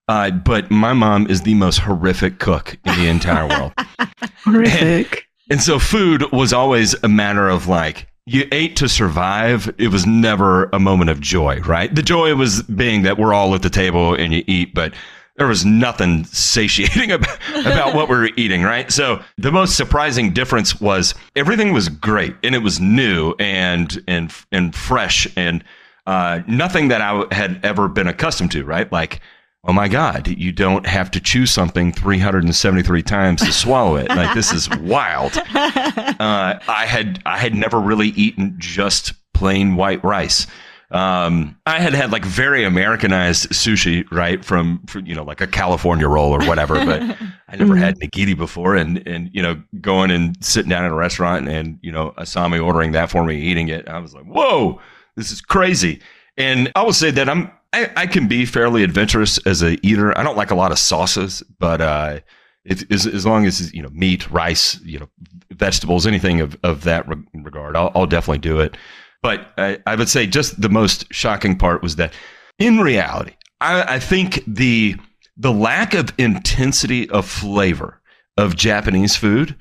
[0.08, 3.72] Uh, but my mom is the most horrific cook in the entire world.
[4.44, 5.26] Horrific.
[5.50, 9.72] And so food was always a matter of like, you ate to survive.
[9.78, 11.94] It was never a moment of joy, right?
[11.94, 14.94] The joy was being that we're all at the table and you eat, but
[15.40, 18.92] there was nothing satiating about, about what we were eating, right?
[18.92, 24.30] So the most surprising difference was everything was great and it was new and and
[24.52, 25.64] and fresh and
[26.06, 28.92] uh, nothing that I had ever been accustomed to, right?
[28.92, 29.20] Like,
[29.64, 34.10] oh my God, you don't have to chew something 373 times to swallow it.
[34.10, 35.38] Like this is wild.
[35.38, 40.46] Uh, I had I had never really eaten just plain white rice.
[40.90, 44.44] Um, I had had like very Americanized sushi, right?
[44.44, 47.02] From, from, you know, like a California roll or whatever, but
[47.48, 48.74] I never had nigiri before.
[48.74, 52.64] And, and, you know, going and sitting down in a restaurant and, you know, Asami
[52.64, 53.88] ordering that for me, eating it.
[53.88, 54.80] I was like, whoa,
[55.16, 56.00] this is crazy.
[56.36, 60.16] And I will say that I'm, I, I can be fairly adventurous as a eater.
[60.18, 62.20] I don't like a lot of sauces, but, uh,
[62.64, 65.08] it, as, as long as you know meat, rice, you know
[65.50, 68.76] vegetables, anything of, of that re- regard, I'll, I'll definitely do it.
[69.22, 72.14] But I, I would say just the most shocking part was that
[72.58, 74.96] in reality, I, I think the
[75.36, 78.00] the lack of intensity of flavor
[78.36, 79.56] of Japanese food,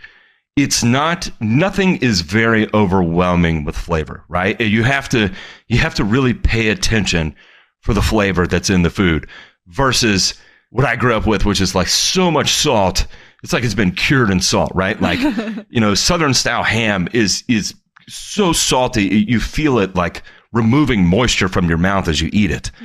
[0.55, 4.59] it's not nothing is very overwhelming with flavor, right?
[4.59, 5.31] You have to
[5.67, 7.35] you have to really pay attention
[7.81, 9.27] for the flavor that's in the food
[9.67, 10.33] versus
[10.69, 13.07] what I grew up with, which is like so much salt.
[13.43, 14.99] It's like it's been cured in salt, right?
[15.01, 15.19] Like,
[15.69, 17.73] you know, Southern style ham is is
[18.09, 22.71] so salty, you feel it like removing moisture from your mouth as you eat it.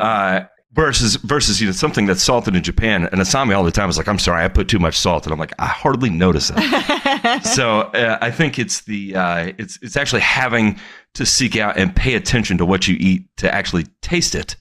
[0.00, 0.44] Uh,
[0.76, 3.96] versus versus you know something that's salted in Japan and Asami all the time is
[3.96, 7.42] like I'm sorry I put too much salt and I'm like I hardly notice it.
[7.44, 10.78] so uh, I think it's the uh, it's it's actually having
[11.14, 14.56] to seek out and pay attention to what you eat to actually taste it.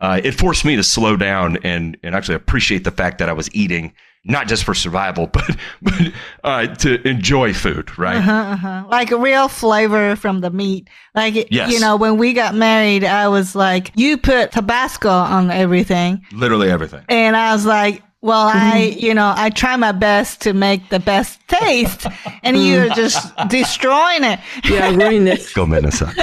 [0.00, 3.34] Uh, it forced me to slow down and and actually appreciate the fact that I
[3.34, 3.92] was eating
[4.28, 6.12] not just for survival, but but
[6.44, 8.16] uh, to enjoy food, right?
[8.16, 8.84] Uh-huh, uh-huh.
[8.88, 10.88] Like a real flavor from the meat.
[11.14, 11.72] Like, Yes.
[11.72, 16.24] you know, when we got married, I was like, you put Tabasco on everything.
[16.32, 17.04] Literally everything.
[17.08, 21.00] And I was like, well, I, you know, I try my best to make the
[21.00, 22.06] best taste.
[22.42, 24.40] And you're just destroying it.
[24.64, 25.50] Yeah, ruin it.
[25.54, 26.14] Gomen nasai.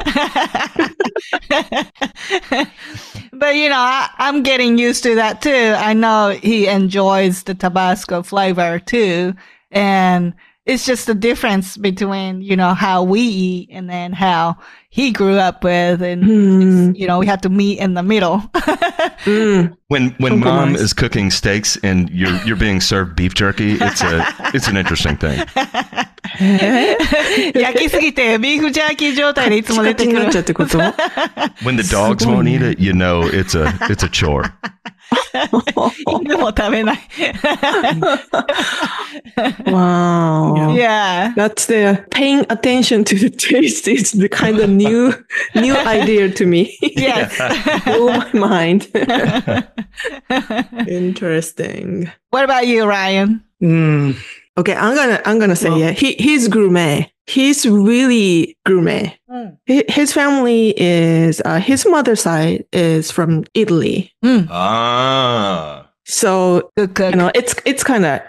[3.38, 5.73] But, you know, I, I'm getting used to that too.
[5.77, 9.34] I know he enjoys the Tabasco flavor too.
[9.71, 10.34] And
[10.65, 14.58] it's just the difference between, you know, how we eat and then how
[14.94, 16.03] he grew up with.
[16.03, 16.24] And,
[16.92, 18.38] it's, you know, we had to meet in the middle.
[19.24, 19.76] Mm.
[19.88, 20.81] When when mom Compromise.
[20.81, 24.24] is cooking steaks and you're you're being served beef jerky, it's a
[24.55, 25.38] it's an interesting thing.
[27.55, 30.79] 焼きすぎて、ビーフジャーキー状態でいつも出てくるカチカチになっちゃうってこと
[31.64, 34.50] When the dogs won't eat it, you know it's a it's a chore.
[36.07, 36.98] 犬も食べない。
[39.66, 40.74] Wow.
[40.74, 41.33] yeah.
[41.37, 45.13] That's the paying attention to the taste is the kind of new
[45.56, 46.78] new idea to me.
[46.82, 47.36] Yes.
[47.86, 48.88] Blew my mind.
[50.88, 52.12] Interesting.
[52.30, 53.43] what about you, Ryan?
[53.62, 54.15] Mm,
[54.58, 55.91] Okay, I'm gonna I'm gonna say Well- yeah.
[55.91, 57.12] He he's gourmet.
[57.28, 59.17] He's really gourmet.
[59.30, 59.58] Mm.
[59.67, 65.89] Hi- His family is uh, his mother's side is from Italy, Ah.
[66.06, 67.12] so Good cook.
[67.12, 68.21] you know it's it's kind of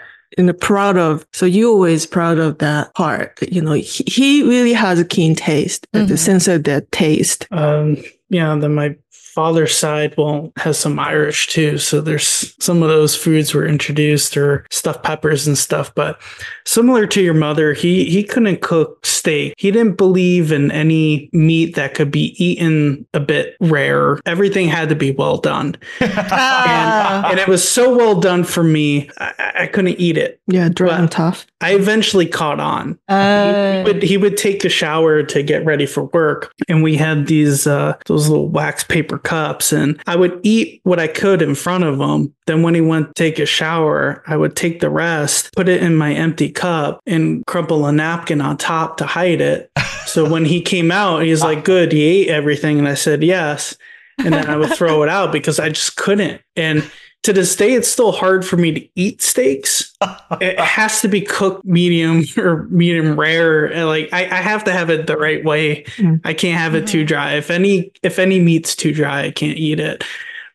[0.45, 1.25] know proud of.
[1.33, 3.39] So you always proud of that part.
[3.51, 7.47] You know he, he really has a keen taste, uh, the sense of that taste.
[7.51, 7.97] um,
[8.29, 8.95] yeah, then my
[9.37, 11.77] father's side, well, has some Irish too.
[11.77, 15.93] So there's some of those foods were introduced or stuffed peppers and stuff.
[15.93, 16.19] But
[16.65, 19.53] similar to your mother, he he couldn't cook steak.
[19.55, 24.19] He didn't believe in any meat that could be eaten a bit rare.
[24.25, 25.75] Everything had to be well done.
[25.99, 26.11] And,
[27.29, 30.41] and it was so well done for me, I, I couldn't eat it.
[30.47, 31.45] Yeah, dry and tough.
[31.61, 32.97] I eventually caught on.
[33.07, 36.95] Uh, he would he would take a shower to get ready for work, and we
[36.95, 41.41] had these uh, those little wax paper cups, and I would eat what I could
[41.41, 42.33] in front of him.
[42.45, 45.83] Then when he went to take a shower, I would take the rest, put it
[45.83, 49.71] in my empty cup, and crumple a napkin on top to hide it.
[50.07, 53.75] So when he came out, he's like, "Good, you ate everything," and I said, "Yes."
[54.19, 56.41] And then I would throw it out because I just couldn't.
[56.55, 56.89] And
[57.23, 59.93] to this day, it's still hard for me to eat steaks
[60.39, 63.65] it has to be cooked medium or medium rare.
[63.65, 65.83] And, Like I, I have to have it the right way.
[65.97, 66.21] Mm.
[66.23, 67.33] I can't have it too dry.
[67.33, 70.03] If any if any meat's too dry, I can't eat it.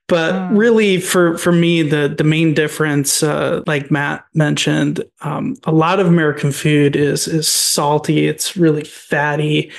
[0.08, 0.58] But Mm.
[0.58, 6.00] really, for for me, the the main difference, uh, like Matt mentioned, um, a lot
[6.00, 8.26] of American food is is salty.
[8.26, 9.70] It's really fatty.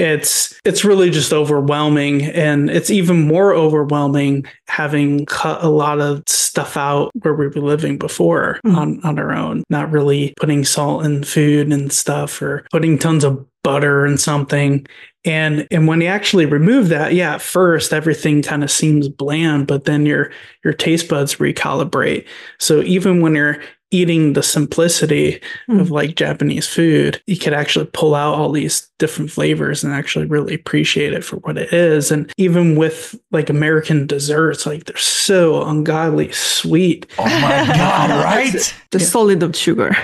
[0.00, 6.22] It's it's really just overwhelming and it's even more overwhelming having cut a lot of
[6.26, 8.76] stuff out where we were living before Mm.
[8.76, 13.24] on on our own not really putting salt in food and stuff or putting tons
[13.24, 14.86] of butter in something
[15.26, 19.66] and and when you actually remove that yeah at first everything kind of seems bland
[19.66, 20.30] but then your
[20.64, 22.26] your taste buds recalibrate
[22.58, 23.60] so even when you're
[23.90, 25.80] eating the simplicity Mm.
[25.80, 30.26] of like Japanese food, you could actually pull out all these different flavors and actually
[30.26, 32.10] really appreciate it for what it is.
[32.10, 37.06] And even with like American desserts, like they're so ungodly sweet.
[37.18, 38.74] Oh my God, right?
[38.90, 39.96] The solid of sugar.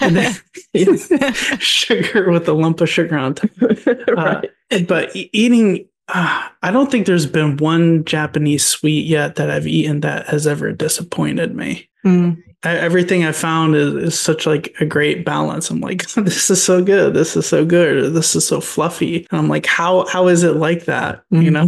[0.00, 0.34] And then
[1.58, 3.50] sugar with a lump of sugar on top.
[4.08, 4.50] right.
[4.70, 9.66] Uh, but eating, uh, I don't think there's been one Japanese sweet yet that I've
[9.66, 11.88] eaten that has ever disappointed me.
[12.04, 12.42] Mm.
[12.64, 15.70] Everything I found is, is such like a great balance.
[15.70, 17.14] I'm like, this is so good.
[17.14, 18.12] This is so good.
[18.14, 19.26] This is so fluffy.
[19.30, 21.22] And I'm like, how how is it like that?
[21.30, 21.52] You Mhm.
[21.52, 21.66] know?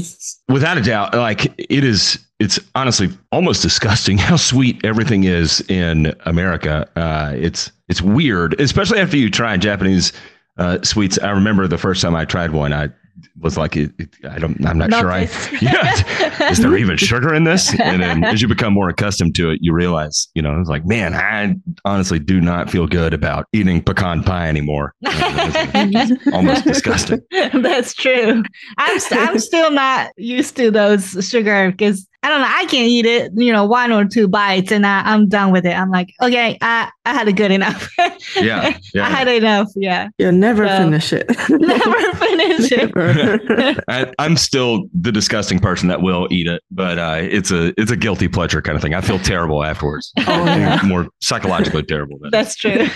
[0.52, 6.12] Without a doubt, like it is, it's honestly almost disgusting how sweet everything is in
[6.26, 6.88] America.
[6.96, 10.12] Uh, it's it's weird, especially after you try Japanese
[10.58, 11.18] uh, sweets.
[11.20, 12.88] I remember the first time I tried one, I
[13.38, 15.10] was like, it, it, I don't, I'm not sure.
[15.10, 15.20] I
[15.60, 17.78] yeah, is there even sugar in this?
[17.78, 20.86] And then as you become more accustomed to it, you realize, you know, it's like,
[20.86, 21.54] man, I
[21.84, 24.94] honestly do not feel good about eating pecan pie anymore.
[25.02, 27.20] It's almost disgusting.
[27.54, 28.42] That's true.
[28.78, 32.48] I'm st- I'm still not used to those sugar because I don't know.
[32.50, 35.64] I can eat it, you know, one or two bites, and I, I'm done with
[35.64, 35.72] it.
[35.72, 37.88] I'm like, okay, I I had a good enough.
[38.36, 39.06] Yeah, yeah.
[39.06, 39.68] I had enough.
[39.74, 41.26] Yeah, You'll never So- finish it.
[41.48, 43.84] never finish it.
[43.88, 47.90] I, I'm still the disgusting person that will eat it, but uh, it's a it's
[47.90, 48.92] a guilty pleasure kind of thing.
[48.94, 50.12] I feel terrible afterwards.
[50.18, 50.80] Oh, yeah.
[50.84, 52.18] More psychologically terrible.
[52.18, 52.86] Than That's true.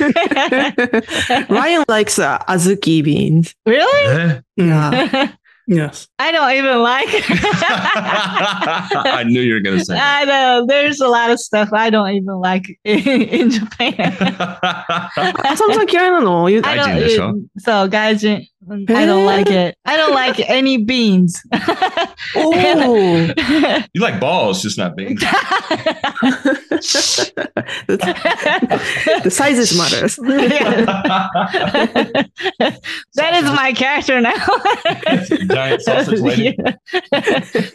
[1.48, 3.54] Ryan likes uh, azuki beans.
[3.66, 4.20] really?
[4.32, 4.40] Eh?
[4.56, 5.32] Yeah.
[5.66, 6.08] Yes.
[6.18, 7.06] I don't even like
[9.06, 9.94] I knew you were going to say.
[9.94, 10.22] That.
[10.22, 10.66] I know.
[10.66, 13.94] There's a lot of stuff I don't even like in, in Japan.
[13.96, 16.50] that sounds like you're animal.
[16.50, 19.76] You, I don't, it, so, guys, I don't like it.
[19.84, 21.42] I don't like any beans.
[22.36, 23.32] oh.
[23.94, 25.24] you like balls, just not beans.
[27.86, 30.16] the sizes matters.
[33.14, 34.34] that is my character now.
[35.54, 36.58] Giant sausage lady.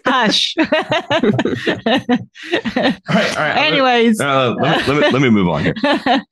[0.06, 0.56] Hush.
[0.60, 0.66] All
[3.10, 3.58] right, all right.
[3.58, 4.22] Anyways.
[4.22, 5.74] Uh, let, me, let, me, let me move on here.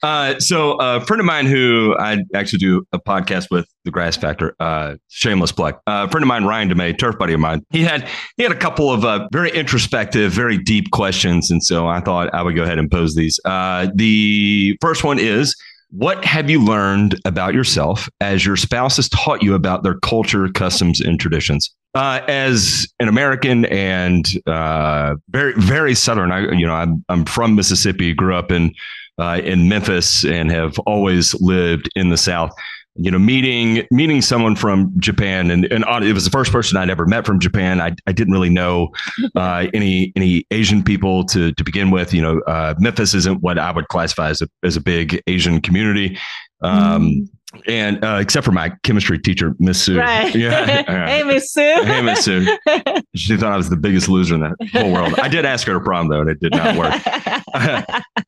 [0.03, 4.17] Uh, so, a friend of mine who I actually do a podcast with, The Grass
[4.17, 5.75] Factor, uh, shameless plug.
[5.87, 8.51] Uh, a friend of mine, Ryan DeMay, turf buddy of mine, he had he had
[8.51, 12.55] a couple of uh, very introspective, very deep questions, and so I thought I would
[12.55, 13.39] go ahead and pose these.
[13.45, 15.55] Uh, the first one is.
[15.91, 20.49] What have you learned about yourself as your spouse has taught you about their culture,
[20.49, 21.73] customs, and traditions?
[21.95, 27.55] Uh, as an American and uh, very, very southern, I, you know, I'm, I'm from
[27.55, 28.73] Mississippi, grew up in
[29.17, 32.51] uh, in Memphis, and have always lived in the South.
[32.97, 36.89] You know, meeting meeting someone from Japan, and and it was the first person I'd
[36.89, 37.79] ever met from Japan.
[37.79, 38.89] I, I didn't really know
[39.35, 42.13] uh, any any Asian people to to begin with.
[42.13, 45.61] You know, uh, Memphis isn't what I would classify as a as a big Asian
[45.61, 46.17] community.
[46.61, 47.29] Um,
[47.67, 49.97] and uh, except for my chemistry teacher, Miss Sue.
[49.99, 50.33] right.
[50.35, 50.83] Yeah.
[51.07, 51.83] Hey, Miss Sue.
[51.83, 52.45] Hey, Miss Sue.
[53.15, 55.15] She thought I was the biggest loser in the whole world.
[55.19, 56.93] I did ask her to prom though, and it did not work.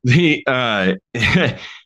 [0.04, 0.94] the uh,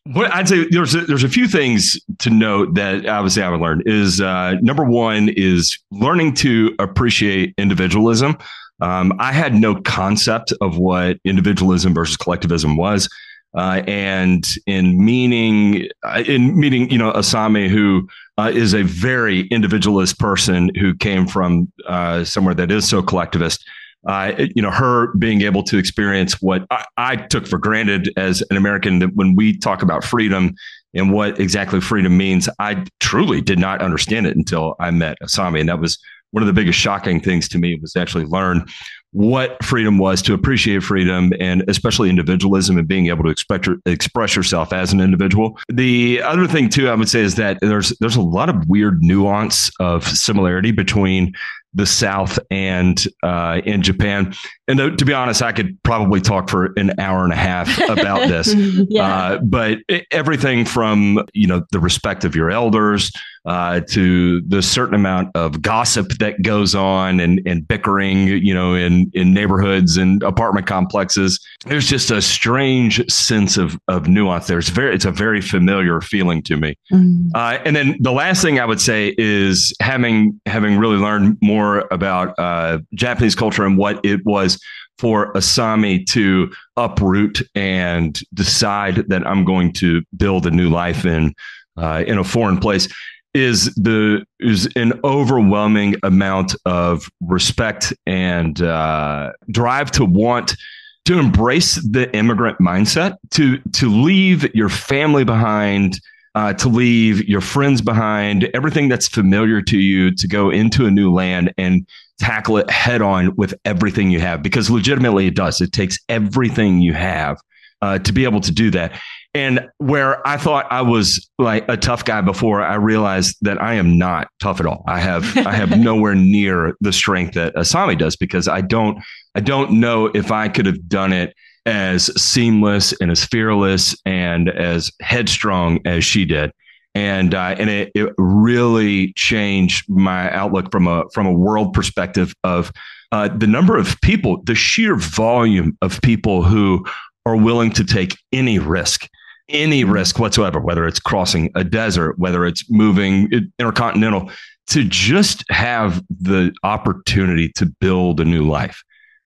[0.04, 3.60] what I'd say there's a, there's a few things to note that obviously I would
[3.60, 8.36] learn is uh, number one is learning to appreciate individualism.
[8.80, 13.08] Um, I had no concept of what individualism versus collectivism was.
[13.56, 19.42] Uh, and in meaning, uh, in meeting, you know, Asami, who uh, is a very
[19.46, 23.64] individualist person who came from uh, somewhere that is so collectivist,
[24.06, 28.42] uh, you know, her being able to experience what I, I took for granted as
[28.50, 30.54] an American that when we talk about freedom
[30.94, 35.60] and what exactly freedom means, I truly did not understand it until I met Asami.
[35.60, 35.98] And that was
[36.30, 38.66] one of the biggest shocking things to me was actually learn
[39.12, 44.34] what freedom was to appreciate freedom and especially individualism and being able to expect, express
[44.34, 45.56] yourself as an individual.
[45.72, 49.00] The other thing too, I would say is that there's, there's a lot of weird
[49.00, 51.32] nuance of similarity between
[51.74, 54.34] the South and uh, in Japan.
[54.68, 57.78] And to, to, be honest, I could probably talk for an hour and a half
[57.88, 58.54] about this.
[58.54, 59.02] yeah.
[59.02, 59.78] Uh, but
[60.10, 63.10] everything from you know the respect of your elders
[63.46, 68.74] uh, to the certain amount of gossip that goes on and, and bickering, you know,
[68.74, 71.38] in, in neighborhoods and apartment complexes.
[71.66, 74.58] There's just a strange sense of, of nuance there.
[74.58, 76.74] It's very, it's a very familiar feeling to me.
[76.90, 77.30] Mm.
[77.34, 81.63] Uh, and then the last thing I would say is having, having really learned more
[81.90, 84.58] about uh, Japanese culture and what it was
[84.98, 91.34] for Asami to uproot and decide that I'm going to build a new life in
[91.76, 92.88] uh, in a foreign place
[93.34, 100.56] is the is an overwhelming amount of respect and uh, drive to want
[101.04, 106.00] to embrace the immigrant mindset to to leave your family behind
[106.34, 110.90] uh, to leave your friends behind everything that's familiar to you to go into a
[110.90, 111.86] new land and
[112.18, 116.80] tackle it head on with everything you have because legitimately it does it takes everything
[116.80, 117.38] you have
[117.82, 118.92] uh, to be able to do that
[119.34, 123.74] and where I thought I was like a tough guy before, I realized that I
[123.74, 124.84] am not tough at all.
[124.86, 129.02] I have I have nowhere near the strength that Asami does because I don't
[129.34, 131.34] I don't know if I could have done it
[131.66, 136.52] as seamless and as fearless and as headstrong as she did.
[136.94, 142.32] And uh, and it, it really changed my outlook from a from a world perspective
[142.44, 142.72] of
[143.10, 146.84] uh, the number of people, the sheer volume of people who
[147.26, 149.08] are willing to take any risk
[149.48, 154.30] any risk whatsoever, whether it's crossing a desert, whether it's moving intercontinental,
[154.68, 158.82] to just have the opportunity to build a new life.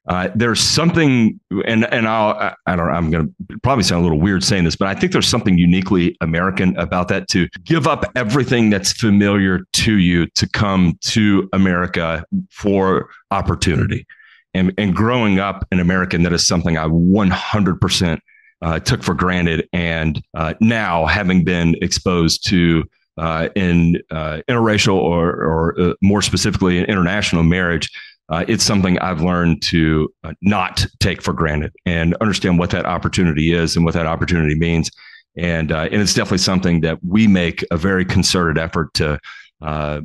[0.09, 4.03] Uh, there's something, and and I'll I don't know, I'm going to probably sound a
[4.05, 7.87] little weird saying this, but I think there's something uniquely American about that to give
[7.87, 14.07] up everything that's familiar to you to come to America for opportunity.
[14.55, 18.21] And and growing up an American, that is something I 100 percent
[18.63, 19.69] uh, took for granted.
[19.75, 22.85] And uh, now, having been exposed to
[23.19, 27.91] uh, in uh, interracial or, or uh, more specifically in international marriage,
[28.29, 30.13] uh, it's something I've learned to
[30.43, 34.91] not take for granted and understand what that opportunity is and what that opportunity means.
[35.37, 39.19] And and it's definitely something that we make a very concerted effort to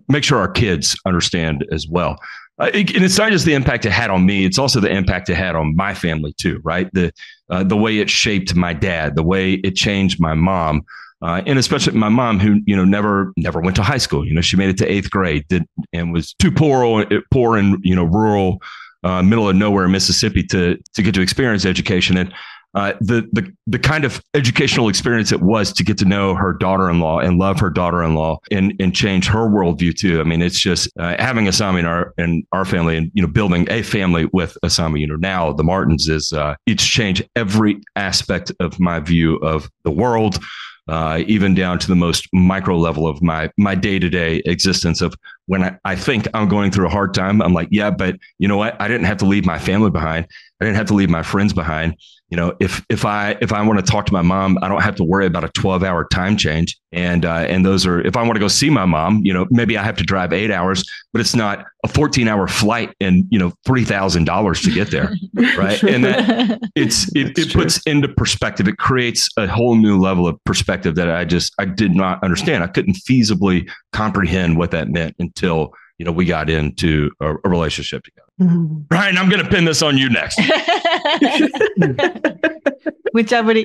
[0.08, 2.18] make sure our kids understand as well.
[2.60, 5.30] Uh, and it's not just the impact it had on me; it's also the impact
[5.30, 6.62] it had on my family too.
[6.64, 7.12] Right, the
[7.50, 10.84] uh, the way it shaped my dad, the way it changed my mom,
[11.24, 14.28] uh, and especially my mom, who you know never never went to high school.
[14.28, 17.80] You know, she made it to eighth grade, did and was too poor poor in
[17.82, 18.62] you know rural,
[19.04, 22.18] uh, middle of nowhere Mississippi to to get to experience education.
[22.18, 22.34] And
[22.76, 26.52] uh, the the the kind of educational experience it was to get to know her
[26.52, 30.20] daughter-in-law and love her daughter-in-law and and change her worldview too.
[30.20, 33.30] I mean, it's just uh, having Asami in our in our family and you know
[33.30, 35.00] building a family with Asami.
[35.00, 39.70] You know, now the Martins is uh, it's changed every aspect of my view of
[39.84, 40.44] the world.
[40.90, 45.02] Uh, even down to the most micro level of my my day to day existence
[45.02, 45.16] of
[45.46, 48.48] when I, I think I'm going through a hard time, I'm like, yeah, but you
[48.48, 48.80] know what?
[48.82, 50.28] I didn't have to leave my family behind.
[50.64, 51.98] I didn't have to leave my friends behind.
[52.30, 54.82] You know if if i if i want to talk to my mom i don't
[54.82, 56.80] have to worry about a 12 hour time change.
[56.92, 59.46] And uh, and those are if i want to go see my mom you know
[59.52, 63.26] maybe i have to drive eight hours but it's not a 14 hour flight and
[63.30, 65.14] you know $3000 to get there
[65.58, 65.84] right?
[65.84, 70.44] And that it's it, it puts into perspective it creates a whole new level of
[70.44, 72.64] perspective that i just i did not understand.
[72.64, 77.50] I couldn't feasibly comprehend what that meant until you know we got into a, a
[77.50, 79.18] relationship together Mm-hmm.
[79.18, 80.40] I'm going to pin this on you next.
[83.14, 83.54] Whichever.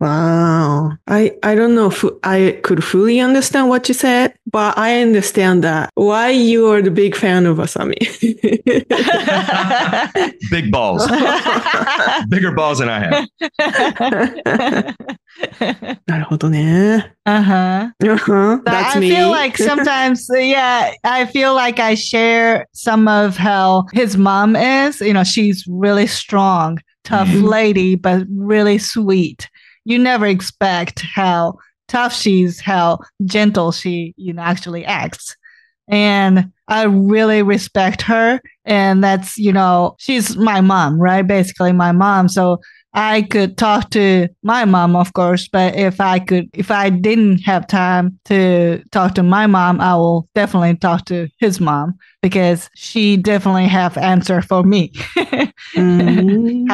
[0.00, 0.98] Wow.
[1.06, 5.64] I, I don't know if I could fully understand what you said, but I understand
[5.64, 7.98] that why you are the big fan of Asami.
[10.50, 11.06] big balls.
[12.28, 13.28] Bigger balls than I have.
[16.06, 17.12] なるほどね。
[17.24, 17.90] Uh-huh.
[18.00, 18.60] Uh-huh.
[18.64, 19.10] That's I me.
[19.10, 25.00] feel like sometimes, yeah, I feel like I share some of how his mom is.
[25.00, 27.46] You know, she's really strong, tough mm-hmm.
[27.46, 29.48] lady, but really sweet
[29.89, 35.35] you never expect how tough she's, how gentle she, you know, actually acts.
[35.89, 38.39] And I really respect her.
[38.65, 41.25] And that's, you know, she's my mom, right?
[41.25, 42.29] Basically my mom.
[42.29, 42.59] So
[42.93, 47.39] I could talk to my mom, of course, but if I could, if I didn't
[47.39, 52.69] have time to talk to my mom, I will definitely talk to his mom because
[52.75, 54.89] she definitely have answer for me.
[54.89, 55.98] mm-hmm.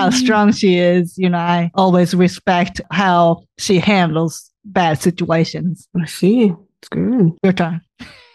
[0.05, 5.87] How strong she is, you know, I always respect how she handles bad situations.
[5.99, 6.53] I see.
[6.79, 7.31] It's good.
[7.43, 7.81] Your turn.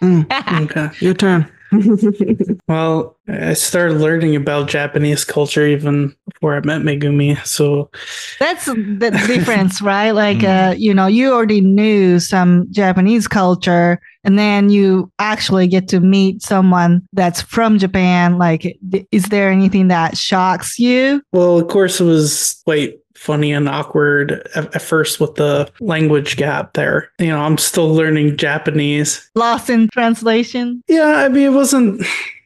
[0.03, 0.27] Mm,
[0.71, 0.91] Okay.
[1.05, 1.51] your turn.
[2.68, 7.45] Well, I started learning about Japanese culture even before I met Megumi.
[7.45, 7.91] So
[8.39, 10.12] That's the difference, right?
[10.12, 15.89] Like, uh, you know, you already knew some Japanese culture, and then you actually get
[15.89, 18.39] to meet someone that's from Japan.
[18.39, 18.79] Like,
[19.11, 21.23] is there anything that shocks you?
[21.33, 26.39] Well, of course, it was quite funny and awkward at, at first with the language
[26.39, 27.12] gap there.
[27.18, 29.31] You know, I'm still learning Japanese.
[29.35, 30.83] Lost in translation?
[30.89, 32.03] Yeah, I mean, it wasn't.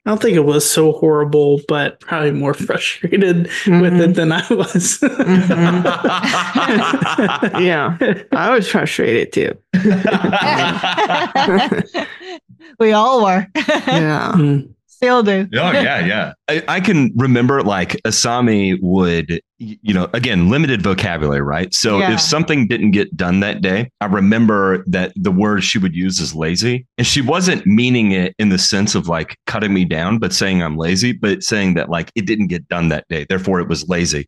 [0.06, 4.44] I don't think it was so horrible, but probably more frustrated with it than I
[4.50, 4.98] was.
[7.62, 7.96] yeah,
[8.32, 9.56] I was frustrated too.
[12.80, 13.46] we all were.
[13.54, 14.32] Yeah.
[14.34, 14.74] Mm.
[15.04, 15.48] Still do.
[15.54, 16.32] Oh yeah, yeah.
[16.48, 21.72] I, I can remember like Asami would, you know, again, limited vocabulary, right?
[21.74, 22.14] So Yeah.
[22.14, 26.20] if something didn't get done that day, I remember that the word she would use
[26.20, 30.18] is lazy, and she wasn't meaning it in the sense of like cutting me down,
[30.18, 33.60] but saying I'm lazy, but saying that like it didn't get done that day, therefore
[33.60, 34.26] it was lazy.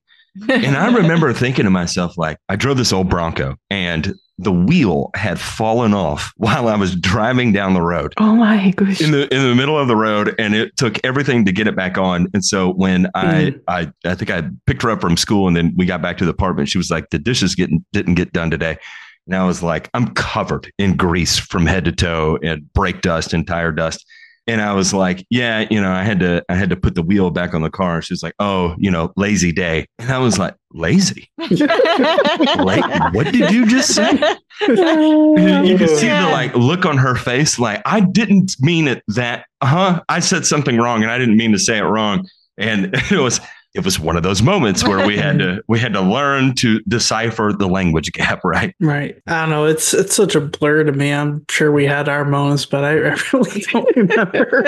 [0.48, 5.10] And I remember thinking to myself, like, I drove this old Bronco, and the wheel
[5.14, 8.14] had fallen off while I was driving down the road.
[8.18, 9.00] Oh my gosh.
[9.00, 11.76] in the in the middle of the road and it took everything to get it
[11.76, 12.28] back on.
[12.34, 13.60] And so when i mm.
[13.68, 16.24] i i think i picked her up from school and then we got back to
[16.24, 16.68] the apartment.
[16.68, 18.78] She was like the dishes getting didn't get done today.
[19.26, 23.32] And i was like i'm covered in grease from head to toe and brake dust
[23.32, 24.06] and tire dust
[24.46, 27.02] and i was like yeah you know i had to i had to put the
[27.02, 28.02] wheel back on the car.
[28.02, 29.86] She was like oh you know lazy day.
[29.98, 31.30] And i was like lazy?
[31.38, 34.12] Like what did you just say?
[34.60, 37.58] You can see the like look on her face.
[37.58, 41.52] Like i didn't mean it that huh i said something wrong and i didn't mean
[41.52, 42.26] to say it wrong.
[42.58, 43.40] And it was
[43.76, 46.80] it was one of those moments where we had to we had to learn to
[46.88, 49.20] decipher the language gap right Right.
[49.26, 49.66] I don't know.
[49.66, 51.12] It's it's such a blur to me.
[51.12, 54.64] I'm sure we had our moments, but I, I really don't remember.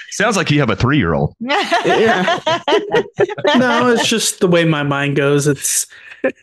[0.10, 1.34] sounds like you have a three-year-old
[3.56, 5.46] no, it's just the way my mind goes.
[5.46, 5.86] It's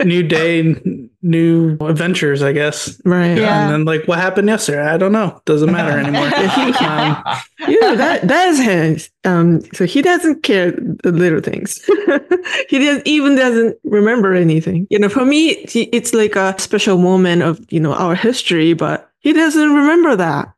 [0.03, 0.75] new day,
[1.21, 2.99] new adventures, I guess.
[3.05, 3.38] right.
[3.38, 3.63] Yeah.
[3.63, 4.82] And then like what happened yesterday?
[4.82, 5.41] I don't know.
[5.45, 6.25] Doesn't matter anymore.
[6.25, 7.23] um,
[7.67, 8.97] Yeah, that that is him.
[9.23, 11.79] Um, so he doesn't care the little things.
[12.69, 14.88] he doesn't even doesn't remember anything.
[14.89, 19.09] You know, for me, it's like a special moment of you know our history, but
[19.19, 20.53] he doesn't remember that.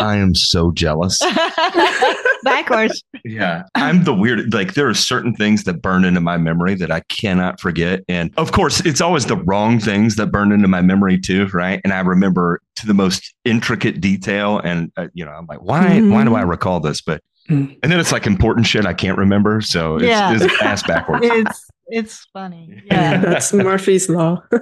[0.00, 1.20] I am so jealous
[2.44, 3.02] Backwards.
[3.24, 3.62] Yeah.
[3.74, 7.00] I'm the weird, like, there are certain things that burn into my memory that I
[7.08, 8.00] cannot forget.
[8.06, 11.46] And of course, it's always the wrong things that burn into my memory, too.
[11.54, 11.80] Right.
[11.84, 14.58] And I remember to the most intricate detail.
[14.58, 17.00] And, uh, you know, I'm like, why, why do I recall this?
[17.00, 17.76] But, Mm.
[17.82, 19.60] and then it's like important shit I can't remember.
[19.60, 20.34] So it's, Yeah.
[20.34, 21.26] it's ass backwards.
[21.26, 22.82] It's it's funny.
[22.86, 23.18] Yeah.
[23.18, 24.42] That's Murphy's law.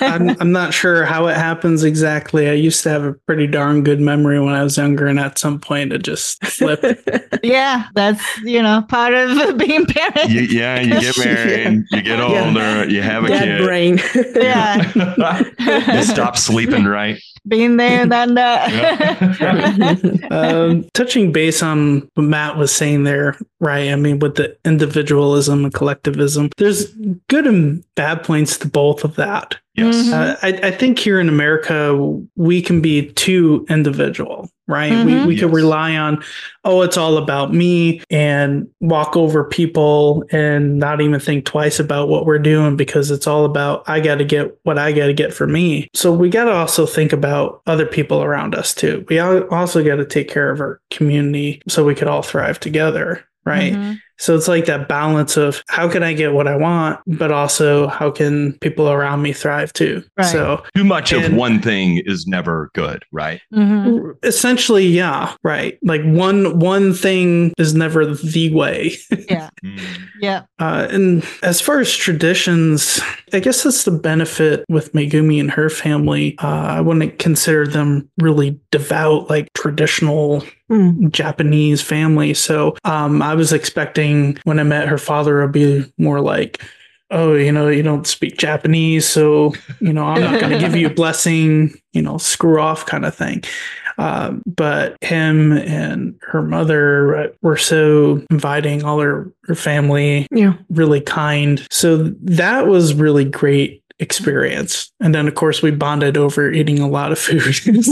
[0.00, 2.48] I'm, I'm not sure how it happens exactly.
[2.48, 5.38] I used to have a pretty darn good memory when I was younger, and at
[5.38, 6.84] some point it just slipped.
[7.42, 10.30] yeah, that's you know part of being parent.
[10.30, 10.80] You, yeah.
[10.80, 12.46] You get married, you get Yeah.
[12.46, 13.64] older, you have a Dad kid.
[13.66, 13.98] brain.
[14.36, 17.18] yeah, you stop sleeping right.
[17.48, 20.28] Being there, done that.
[20.30, 23.90] um, touching base on what Matt was saying there, right?
[23.90, 26.92] I mean, with the individualism and collectivism, there's
[27.28, 29.58] good and bad points to both of that.
[29.76, 30.08] Yes.
[30.08, 30.12] Mhm.
[30.12, 31.94] Uh, I, I think here in America,
[32.36, 34.90] we can be too individual, right?
[35.04, 35.26] We, Mhm.
[35.26, 35.54] we can Yes.
[35.54, 36.22] rely on,
[36.64, 42.08] oh, it's all about me and walk over people and not even think twice about
[42.08, 45.12] what we're doing because it's all about, I got to get what I got to
[45.14, 45.88] get for me.
[45.94, 49.04] So we got to also think about other people around us too.
[49.08, 52.58] We al- also got to take care of our community so we could all thrive
[52.60, 53.74] together, right?
[53.74, 53.98] Mhm.
[54.18, 57.88] So it's like that balance of how can I get what I want, but also
[57.88, 60.02] how can people around me thrive too.
[60.16, 60.26] Right.
[60.26, 63.40] So Too much of one thing is never good, right?
[63.52, 64.14] Mhm.
[64.22, 65.78] essentially, yeah, right.
[65.82, 68.96] Like one one thing is never the way.
[69.28, 69.50] Yeah,
[70.20, 70.42] yeah.
[70.58, 73.00] Uh, and as far as traditions,
[73.32, 76.36] I guess that's the benefit with Megumi and her family.
[76.38, 81.10] Uh, I wouldn't consider them really devout, like traditional Mm.
[81.12, 82.34] Japanese family.
[82.34, 86.60] So um, I was expecting when I met her father, it'd be more like,
[87.12, 90.74] oh, you know, you don't speak Japanese, so you know, I'm not going to give
[90.74, 91.72] you a blessing.
[91.92, 93.44] You know, screw off kind of thing.
[93.98, 100.54] Um, but him and her mother were so inviting, all her, her family, Yeah.
[100.68, 101.66] really kind.
[101.70, 104.90] So that was really great experience.
[105.00, 107.54] And then, of course, we bonded over eating a lot of food.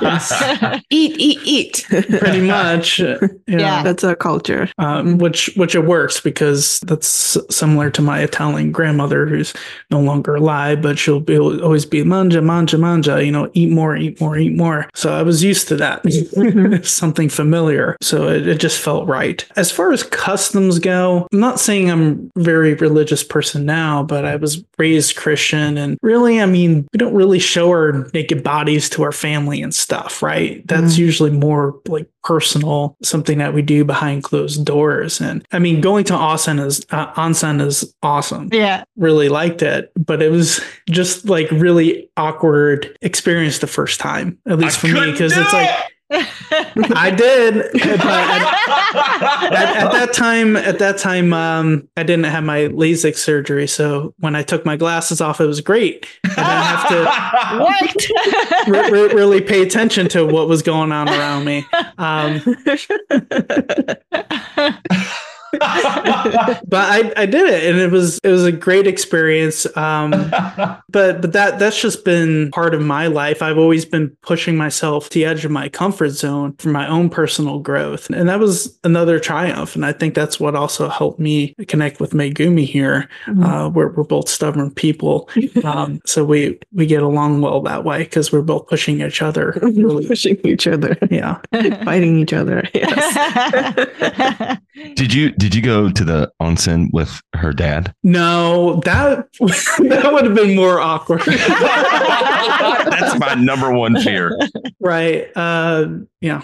[0.00, 0.80] Yes.
[0.90, 1.84] eat, eat, eat.
[1.88, 2.98] Pretty much.
[2.98, 3.82] you know, Yeah.
[3.82, 4.68] That's our culture.
[4.78, 9.52] um, which which it works because that's similar to my Italian grandmother who's
[9.90, 13.24] no longer alive, but she'll be always be manja, manja, manja.
[13.24, 14.88] You know, eat more, eat more, eat more.
[14.94, 16.02] So I was used to that,
[16.86, 17.96] something familiar.
[18.00, 19.44] So it, it just felt right.
[19.56, 24.24] As far as customs go, I'm not saying I'm a very religious person now, but
[24.24, 28.88] I was raised Christian, and really, I mean, we don't really show our naked bodies
[28.90, 30.66] to our family and stuff, right?
[30.66, 35.20] That's usually more like personal, something that we do behind closed doors.
[35.20, 38.48] And I mean, going to onsen is uh, onsen is awesome.
[38.52, 38.84] Yeah.
[38.96, 44.58] Really liked it, but it was just like really awkward experience the first time, at
[44.58, 45.70] least for me, because it's like.
[46.12, 52.42] I did, but at, at, at that time, at that time, um, I didn't have
[52.42, 56.06] my LASIK surgery, so when I took my glasses off, it was great.
[56.24, 57.04] I didn't have to
[57.60, 58.06] What?
[58.68, 61.64] re- re- really pay attention to what was going on around me.
[61.98, 62.40] Um,
[65.58, 70.10] but I, I did it and it was it was a great experience um
[70.88, 75.08] but but that that's just been part of my life i've always been pushing myself
[75.10, 78.78] to the edge of my comfort zone for my own personal growth and that was
[78.84, 83.08] another triumph and i think that's what also helped me connect with megumi here
[83.42, 85.28] uh we're, we're both stubborn people
[85.64, 89.58] um so we we get along well that way because we're both pushing each other
[89.62, 91.40] really Pushing each other, yeah
[91.84, 92.68] fighting each other.
[92.74, 94.58] Yes.
[94.94, 97.94] Did you did you go to the onsen with her dad?
[98.02, 104.38] no that that would have been more awkward That's my number one fear.
[104.80, 105.86] right uh
[106.20, 106.42] yeah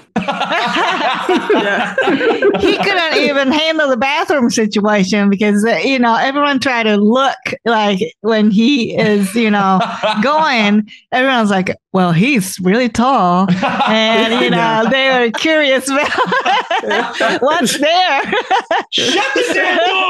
[2.60, 7.36] he couldn't even handle the bathroom situation because uh, you know everyone tried to look
[7.64, 9.80] like when he is you know
[10.22, 13.46] going everyone's like well he's really tall
[13.88, 14.88] and you know Yeah.
[14.88, 18.32] they were curious about what's there
[18.90, 20.06] Shut the damn door!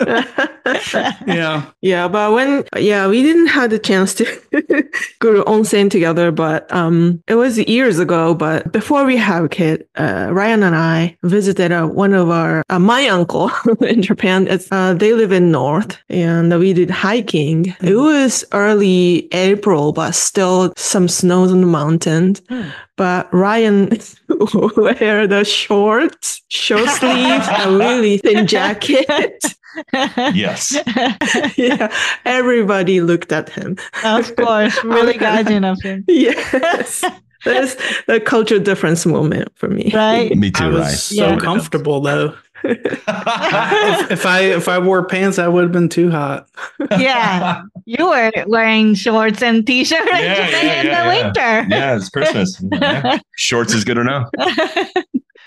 [1.26, 4.24] yeah Yeah, but when yeah, we didn't have the chance to
[5.18, 8.34] go to onsen together, but um, it was years ago.
[8.34, 12.62] But before we have a kid, uh, Ryan and I visited uh, one of our
[12.68, 13.50] uh, my uncle
[13.80, 14.46] in Japan.
[14.48, 17.74] It's uh, they live in North, and we did hiking.
[17.80, 22.36] It was early April, but still some snows on the mountain.
[22.96, 23.88] But Ryan
[24.76, 29.42] wear the shorts, short sleeves, a really thin jacket.
[30.34, 30.76] Yes.
[31.56, 31.92] yeah,
[32.24, 33.76] everybody looked at him.
[34.04, 37.04] of course really guiding of him Yes,
[37.44, 37.76] that's
[38.08, 39.90] a culture difference moment for me.
[39.94, 40.90] right Me I too, was right?
[40.90, 41.36] so Yeah.
[41.38, 42.34] comfortable though.
[42.64, 46.46] if, if I if I wore pants, I would have been too hot.
[46.98, 51.08] yeah you were wearing shorts and t-shirt Yeah, yeah, in yeah, the yeah.
[51.24, 52.62] winter Yeah, it's Christmas.
[52.72, 53.18] Yeah.
[53.36, 54.28] Shorts is good enough.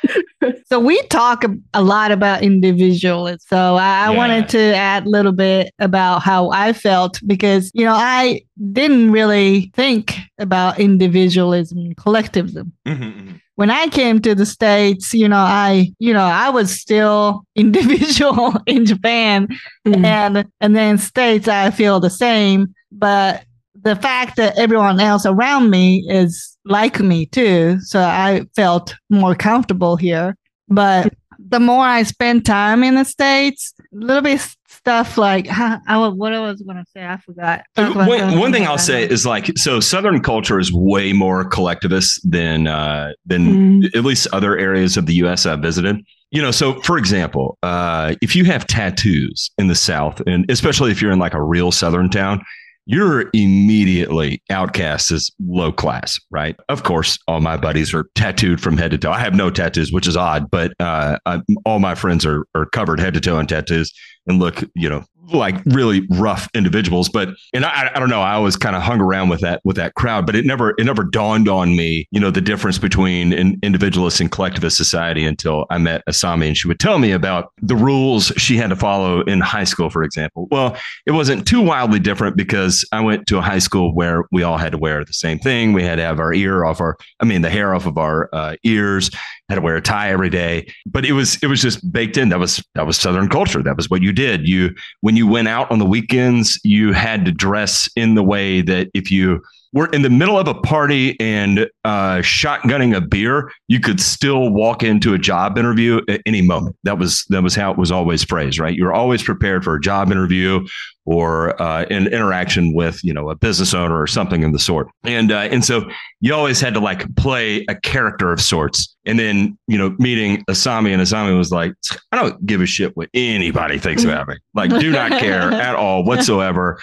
[0.66, 1.43] so we talk
[1.74, 3.39] a- lot about individualism.
[3.47, 4.18] So I, Yeah.
[4.18, 8.41] wanted to add a little bit about how I felt because, you know, I
[8.72, 12.74] didn't really think about individualism and collectivism.
[12.88, 17.43] Mhm, When I came to the States, you know, I, you know, I was still
[17.56, 19.47] individual in Japan
[19.88, 20.06] Mhm.
[20.06, 23.43] and and then states i feel the same but
[23.84, 29.36] the fact that everyone else around me is like me too so i felt more
[29.36, 30.36] comfortable here
[30.69, 31.13] but
[31.49, 35.97] the more i spend time in the states a little bit stuff like huh, I,
[35.97, 38.07] wa- what i was going to say i forgot mhm.
[38.07, 42.67] One, one thing I'll say is like so Southern culture is way more collectivist than
[42.67, 45.45] uh, than at least other areas of the U.S.
[45.45, 46.03] I've visited.
[46.31, 50.91] You know, so for example, uh, if you have tattoos in the South, and especially
[50.91, 52.43] if you're in like a real Southern town,
[52.86, 56.55] you're immediately outcast as low class, right?
[56.69, 59.11] Of course, all my buddies are tattooed from head to toe.
[59.11, 61.17] I have no tattoos, which is odd, but uh,
[61.65, 63.93] all my friends are are covered head to toe in tattoos
[64.27, 65.03] and look, you know,
[65.34, 67.09] like really rough individuals.
[67.09, 69.75] But and I, I don't know, I always kind of hung around with that with
[69.75, 73.34] that crowd, but it never it never dawned on me, you know, the difference between
[73.34, 77.51] an individualist and collectivist society until I met Asami and she would tell me about
[77.61, 80.47] the rules she had to follow in high school, for example.
[80.51, 84.43] Well, it wasn't too wildly different because I went to a high school where we
[84.43, 85.73] all had to wear the same thing.
[85.73, 88.29] We had to have our ear off our, I mean, the hair off of our
[88.34, 89.09] uh, ears.
[89.50, 92.30] Had to wear a tie every day, but it was it was just baked in.
[92.30, 93.62] That was that was Southern culture.
[93.62, 94.48] That was what you did.
[94.48, 98.62] You when you went out on the weekends, you had to dress in the way
[98.62, 99.41] that if you
[99.74, 104.52] we're in the middle of a party and uh, shotgunning a beer, you could still
[104.52, 106.76] walk into a job interview at any moment.
[106.84, 108.76] That was that was how it was always phrased, right?
[108.76, 110.66] You're always prepared for a job interview
[111.06, 114.88] or uh, an interaction with you know a business owner or something of the sort.
[115.04, 115.89] And uh, and so
[116.22, 118.95] you always had to like play a character of sorts.
[119.06, 121.74] And then you know meeting Asami and Asami was like,
[122.12, 124.36] I don't give a shit what anybody thinks about me.
[124.54, 126.80] Like, do not care at all whatsoever.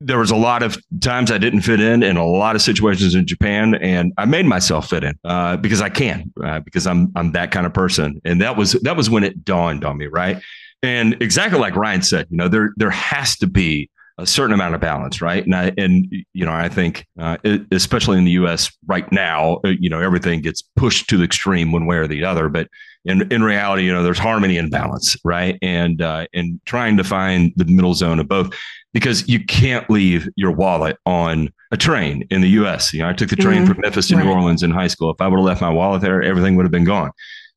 [0.00, 3.14] There was a lot of times I didn't fit in in a lot of situations
[3.14, 7.12] in Japan, and I made myself fit in uh, because I can, uh, because I'm
[7.14, 8.20] I'm that kind of person.
[8.24, 10.42] And that was that was when it dawned on me, right?
[10.82, 14.74] And exactly like Ryan said, you know, there there has to be a certain amount
[14.74, 15.44] of balance, right?
[15.44, 17.38] And I and you know, I think uh,
[17.70, 18.70] especially in the U.S.
[18.86, 22.24] right now, uh, you know, everything gets pushed to the extreme one way or the
[22.24, 22.48] other.
[22.48, 22.68] But
[23.04, 25.58] in in reality, you know, there's harmony and balance, right?
[25.62, 28.52] And uh, and trying to find the middle zone of both,
[28.92, 32.92] because you can't leave your wallet on a train in the U.S.
[32.92, 33.72] You know, I took the train mm-hmm.
[33.72, 34.24] from Memphis to right.
[34.24, 35.10] New Orleans in high school.
[35.10, 37.12] If I would have left my wallet there, everything would have been gone.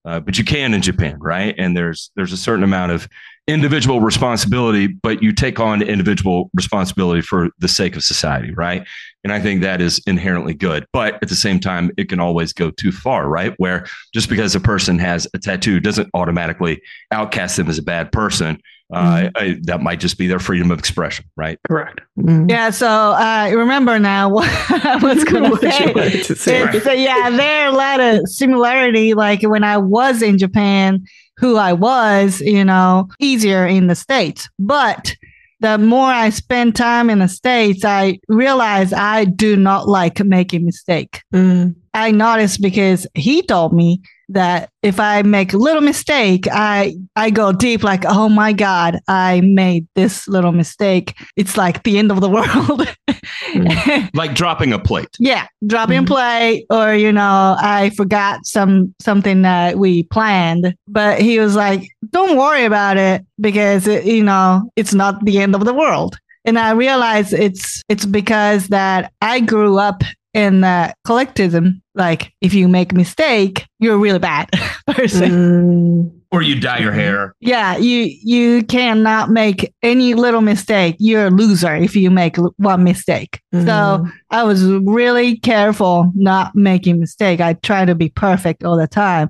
[0.06, 1.56] Uh, but you can in Japan, right?
[1.58, 3.10] And there's there's a certain amount of
[3.48, 8.88] individual responsibility, but you take on individual responsibility for the sake of society, right?
[9.24, 10.86] And I think that is inherently good.
[10.94, 13.54] But at the same time, it can always go too far, right?
[13.58, 16.82] Where just because a person has a tattoo doesn't automatically
[17.12, 18.60] outcast them as a bad person.
[18.94, 19.28] Uh, mm-hmm.
[19.36, 21.60] I, that might just be their freedom of expression, right?
[21.68, 22.02] Correct.
[22.20, 22.50] Mm-hmm.
[22.50, 22.70] Yeah.
[22.70, 24.50] So uh, remember now what
[24.86, 26.22] I was going to say.
[26.36, 26.84] say right.
[26.84, 29.14] so, yeah, there are a lot of similarity.
[29.14, 31.06] Like when I was in Japan,
[31.38, 34.50] who I was, you know, easier in the States.
[34.60, 35.16] But
[35.62, 40.66] the more I spend time in the States, I realize I do not like making
[40.66, 41.22] mistake.
[41.34, 41.76] Mm.
[41.94, 47.30] I noticed because he told me that if I make a little mistake, I I
[47.30, 51.16] go deep like, oh my God, I made this little mistake.
[51.36, 52.88] It's like the end of the world.
[53.08, 54.10] mm.
[54.14, 55.10] Like dropping a plate.
[55.20, 55.48] Yeah.
[55.66, 56.04] Dropping mm.
[56.04, 60.76] a plate or, you know, I forgot some something that we planned.
[60.88, 65.40] But he was like, don't worry about it because it, you know, it's not the
[65.40, 66.18] end of the world.
[66.46, 70.04] And I realized it's it's because that I grew up
[70.36, 74.50] in uh, collectivism, like if you make a mistake, you're a really bad
[74.88, 75.32] person.
[75.32, 76.22] Mm.
[76.32, 77.34] Or you dye your hair.
[77.40, 80.98] Yeah, you you cannot make any little mistake.
[81.00, 83.40] You're a loser if you make one mistake.
[83.54, 83.66] Mm.
[83.66, 87.40] So I was really careful not making mistake.
[87.40, 89.30] I try to be perfect all the time.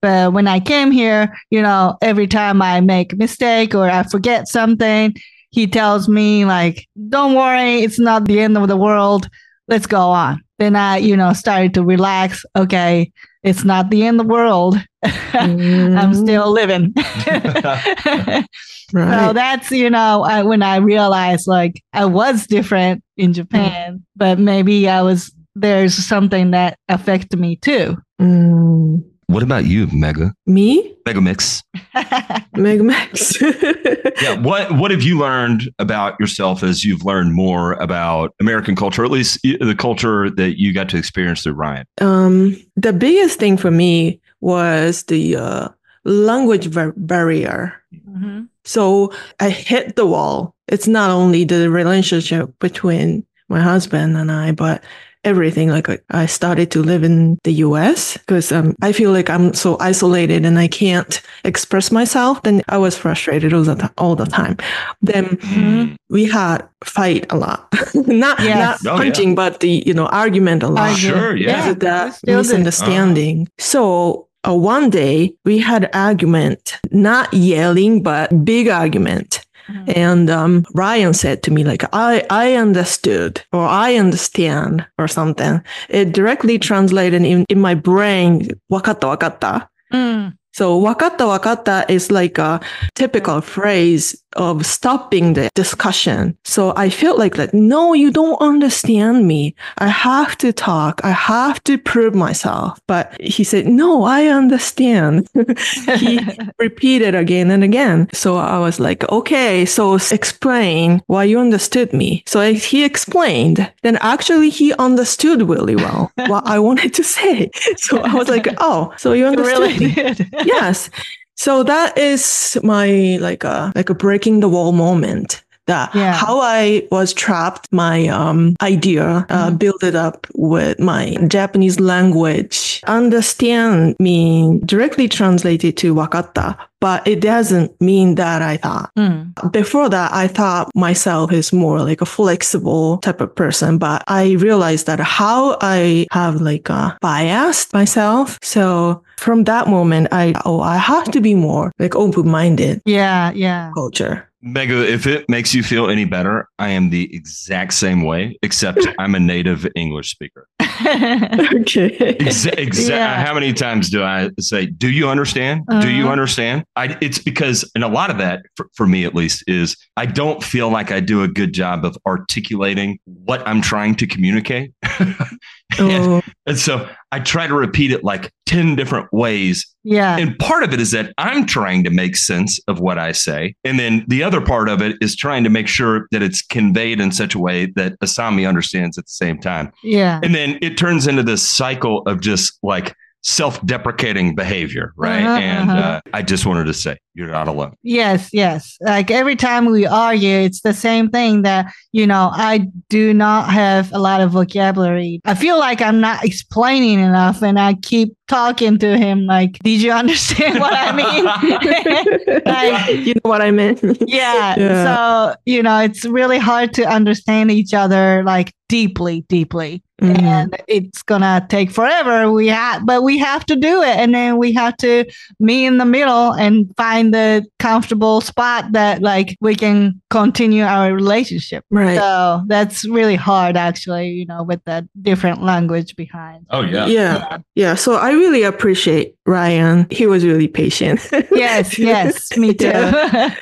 [0.00, 4.04] But when I came here, you know, every time I make a mistake or I
[4.04, 5.16] forget something,
[5.50, 9.28] he tells me like, "Don't worry, it's not the end of the world.
[9.66, 12.44] Let's go on." Then I, you know, started to relax.
[12.56, 14.76] Okay, it's not the end of the world.
[15.04, 15.98] Mm.
[16.02, 16.94] I'm still living.
[18.92, 19.26] right.
[19.26, 24.02] So that's, you know, I, when I realized like I was different in Japan, mm.
[24.16, 27.96] but maybe I was, there's something that affected me too.
[28.20, 29.04] Mm.
[29.26, 30.34] What about you, Mega?
[30.46, 30.94] Me?
[31.06, 31.62] Mega Mix.
[32.54, 33.40] Mega Mix.
[34.22, 34.38] yeah.
[34.40, 39.10] What What have you learned about yourself as you've learned more about American culture, at
[39.10, 41.86] least the culture that you got to experience through Ryan?
[42.00, 45.68] Um, the biggest thing for me was the uh,
[46.04, 47.74] language bar- barrier.
[48.08, 48.42] Mm-hmm.
[48.64, 50.54] So I hit the wall.
[50.68, 54.82] It's not only the relationship between my husband and I, but
[55.24, 55.68] everything.
[55.70, 59.76] Like I started to live in the US because um, I feel like I'm so
[59.80, 62.42] isolated and I can't express myself.
[62.42, 64.56] Then I was frustrated all the, all the time.
[65.02, 65.94] Then mm-hmm.
[66.10, 68.84] we had fight a lot, not, yes.
[68.84, 69.34] not oh, punching, yeah.
[69.34, 70.96] but the, you know, argument a lot.
[70.96, 71.36] Sure.
[71.36, 71.66] Yeah.
[71.66, 71.74] yeah.
[71.74, 73.42] That misunderstanding.
[73.42, 73.50] Uh-huh.
[73.58, 79.43] So uh, one day we had argument, not yelling, but big argument.
[79.68, 79.92] Mm-hmm.
[79.96, 85.62] And um, Ryan said to me, like, I, I understood or I understand or something.
[85.88, 89.68] It directly translated in, in my brain, wakatta, wakatta.
[89.92, 90.36] Mm.
[90.52, 92.60] So wakatta, wakatta is like a
[92.94, 96.36] typical phrase of stopping the discussion.
[96.44, 99.54] So I felt like that, no, you don't understand me.
[99.78, 101.00] I have to talk.
[101.04, 102.78] I have to prove myself.
[102.86, 105.28] But he said, no, I understand.
[105.96, 106.20] he
[106.58, 108.08] repeated again and again.
[108.12, 112.22] So I was like, okay, so explain why you understood me.
[112.26, 113.70] So he explained.
[113.82, 117.50] Then actually he understood really well what I wanted to say.
[117.76, 120.30] So I was like, oh, so you understood really me.
[120.44, 120.90] yes.
[121.36, 126.12] So that is my like a like a breaking the wall moment that Yeah.
[126.12, 129.58] how I was trapped, my um, idea, uh, Mhm.
[129.58, 132.80] build it up with my Japanese language.
[132.86, 138.90] Understand mean directly translated to wakatta, but it doesn't mean that I thought.
[138.98, 139.32] Mm.
[139.52, 144.32] Before that, I thought myself is more like a flexible type of person, but I
[144.38, 148.38] realized that how I have like a biased myself.
[148.42, 153.70] So from that moment, I, oh, I have to be more like open-minded Yeah, yeah.
[153.74, 154.28] culture.
[154.44, 158.86] Megu, if it makes you feel any better, I am the exact same way, except
[158.98, 160.46] I'm a native English speaker.
[160.84, 161.90] Okay.
[162.20, 163.24] Exa- exa- Yeah.
[163.24, 165.62] How many times do I say, "Do you understand?
[165.80, 166.12] Do you Uh-huh.
[166.12, 169.76] understand?" I, it's because, and a lot of that, for, for me at least, is
[169.96, 174.06] I don't feel like I do a good job of articulating what I'm trying to
[174.06, 174.72] communicate,
[175.78, 179.64] Oh, and so I try to repeat it like ten different ways.
[179.84, 180.18] yeah.
[180.18, 183.54] And part of it is that I'm trying to make sense of what I say,
[183.62, 187.00] and then the other part of it is trying to make sure that it's conveyed
[187.00, 189.70] in such a way that Asami understands at the same time.
[189.84, 190.18] Yeah.
[190.24, 195.22] And then it turns into this cycle of just like self-deprecating behavior, right?
[195.22, 195.80] Uh-huh, and uh-huh.
[195.80, 197.74] uh, I just wanted to say, you're not alone.
[197.82, 198.76] Yes, yes.
[198.80, 203.50] Like every time we argue, it's the same thing that, you know, I do not
[203.50, 205.20] have a lot of vocabulary.
[205.24, 209.80] I feel like I'm not explaining enough and I keep talking to him like, did
[209.80, 211.24] you understand what I mean?
[212.44, 213.80] like, you know what I meant?
[214.06, 214.54] yeah.
[214.64, 214.84] Yeah.
[214.84, 219.82] So, you know, it's really hard to understand each other like deeply, deeply.
[220.02, 220.20] Mhm.
[220.20, 222.30] And it's gonna take forever.
[222.32, 225.04] We have, but we have to do it, and then we have to
[225.38, 230.92] meet in the middle and find the comfortable spot that like we can continue our
[230.92, 231.64] relationship.
[231.70, 231.96] Right.
[231.96, 234.08] So that's really hard, actually.
[234.10, 236.46] You know, with that different language behind.
[236.50, 236.86] Oh yeah.
[236.86, 237.38] yeah.
[237.54, 237.74] Yeah.
[237.74, 239.86] So I really appreciate Ryan.
[239.90, 241.00] He was really patient.
[241.34, 242.70] Yes, yes, me too.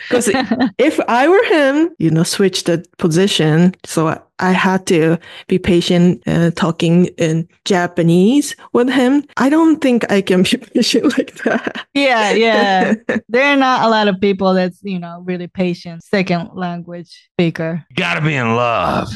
[0.09, 0.31] Because
[0.79, 3.75] if I were him, you know, switch the position.
[3.85, 9.25] So I- I had to be patient uh, talking in Japanese with him.
[9.37, 11.87] I don't think I can be patient like that.
[11.95, 12.95] yeah, yeah.
[13.29, 17.85] There are not a lot of people that's you know really patient second language speaker.
[17.91, 19.09] You gotta be in love.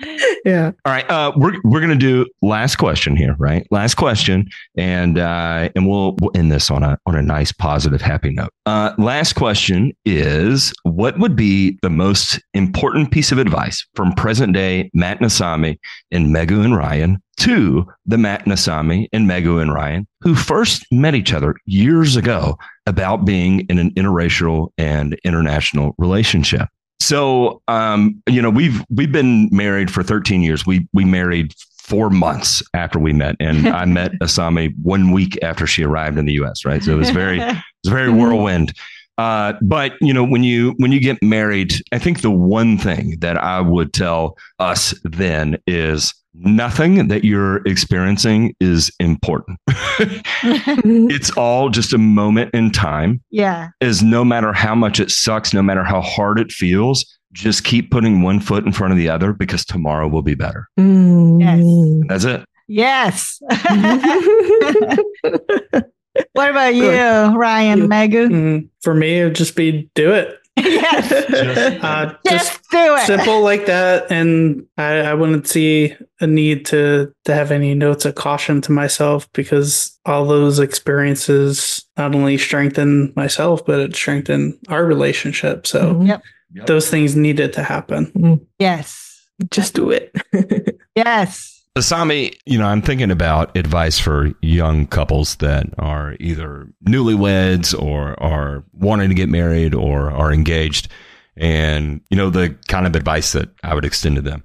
[0.44, 0.72] Yeah.
[0.84, 1.08] All right.
[1.10, 3.66] Uh, we're we're gonna do last question here, right?
[3.70, 8.00] Last question, and uh, and we'll we'll end this on a on a nice, positive,
[8.00, 8.50] happy note.
[8.66, 14.52] Uh, last question is: What would be the most important piece of advice from present
[14.52, 15.78] day Matt Nasami
[16.10, 21.14] and Megu and Ryan to the Matt Nasami and Megu and Ryan who first met
[21.14, 26.68] each other years ago about being in an interracial and international relationship?
[27.00, 30.66] So, um, you know, we've we've been married for 13 years.
[30.66, 35.66] We we married four months after we met, and I met Asami one week after
[35.66, 36.64] she arrived in the U.S.
[36.64, 38.74] Right, so it was very it was very whirlwind.
[39.20, 43.18] Uh, but you know, when you when you get married, I think the one thing
[43.20, 49.58] that I would tell us then is nothing that you're experiencing is important.
[49.68, 55.52] it's all just a moment in time yeah, is no matter how much it sucks,
[55.52, 57.04] no matter how hard it feels,
[57.34, 60.66] just keep putting one foot in front of the other because tomorrow will be better.
[60.78, 62.08] Mm.
[62.08, 62.42] That's it.
[62.68, 63.38] yes.
[66.32, 67.88] what about you, Ryan, You.
[67.88, 68.28] Megu?
[68.28, 70.36] Mm, for me, it would just be do it.
[70.56, 71.12] yes,
[71.82, 73.06] Uh, just just do it.
[73.06, 78.04] simple like that, and I, I wouldn't see a need to to have any notes
[78.04, 84.58] of caution to myself because all those experiences not only strengthen myself, but it strengthen
[84.68, 85.66] our relationship.
[85.66, 86.20] So Mhm.
[86.66, 88.40] those things needed to happen.
[88.58, 89.06] Yes,
[89.50, 90.14] Just do it.
[90.96, 91.59] yes.
[91.78, 98.20] Asami, you know, I'm thinking about advice for young couples that are either newlyweds or
[98.20, 100.88] are wanting to get married or are engaged.
[101.36, 104.42] And, you know, the kind of advice that I would extend to them.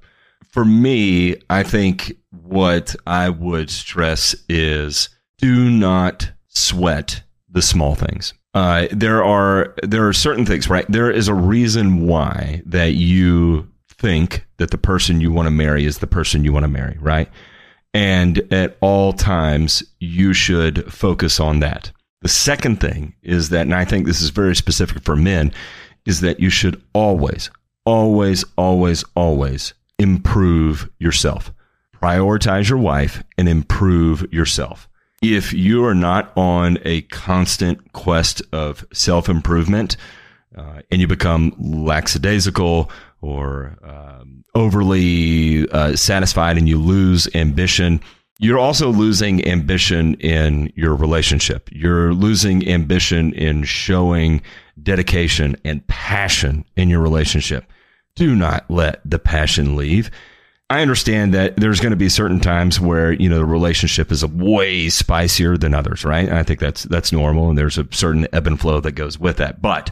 [0.51, 5.09] For me, I think what I would stress is
[5.39, 8.34] do not sweat the small things.
[8.53, 10.86] Uh, there are there are certain things, right?
[10.88, 13.67] There is a reason why that you
[13.98, 16.98] think that the person you want to marry is the person you want to marry,
[17.00, 17.30] right?
[17.93, 21.91] And at all times, you should focus on that.
[22.22, 25.54] The second thing is that, and I think this is very specific for men,
[26.06, 27.50] is that you should always,
[27.86, 31.54] always, always, always improve yourself.
[32.02, 34.89] Prioritize your wife and improve yourself.
[35.22, 39.98] If you are not on a constant quest of self improvement
[40.56, 42.91] uh, and you become lackadaisical
[43.26, 47.99] or um, overly uh, satisfied and you lose ambition,
[48.39, 51.69] you're also losing ambition in your relationship.
[51.71, 54.41] You're losing ambition in showing
[54.82, 57.65] dedication and passion in your relationship.
[58.15, 60.11] Do not let the passion leave.
[60.69, 64.23] I understand that there's going to be certain times where, you know, the relationship is
[64.23, 66.28] a way spicier than others, right?
[66.28, 69.19] And I think that's that's normal and there's a certain ebb and flow that goes
[69.19, 69.61] with that.
[69.61, 69.91] But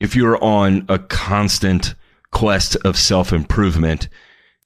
[0.00, 1.94] if you're on a constant
[2.32, 4.08] quest of self-improvement,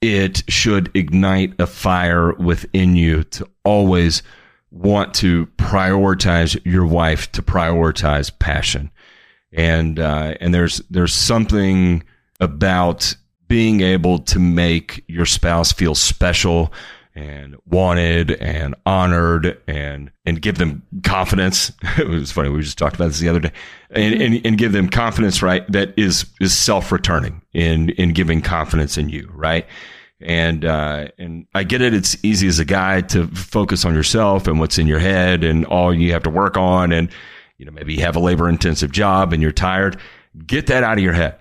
[0.01, 4.23] it should ignite a fire within you to always
[4.71, 8.91] want to prioritize your wife to prioritize passion.
[9.53, 12.03] And uh, and there's there's something
[12.39, 13.15] about
[13.47, 16.73] being able to make your spouse feel special
[17.17, 21.71] and wanted and honored and and give them confidence.
[21.97, 22.49] it was funny.
[22.49, 23.51] We just talked about this the other day,
[23.89, 25.69] and, and, and give them confidence, right?
[25.71, 29.65] That is is self returning in in giving confidence in you, right?
[30.21, 31.95] And uh, and I get it.
[31.95, 35.65] It's easy as a guy to focus on yourself and what's in your head and
[35.65, 37.09] all you have to work on, and
[37.57, 39.99] you know maybe you have a labor intensive job and you're tired.
[40.45, 41.39] Get that out of your head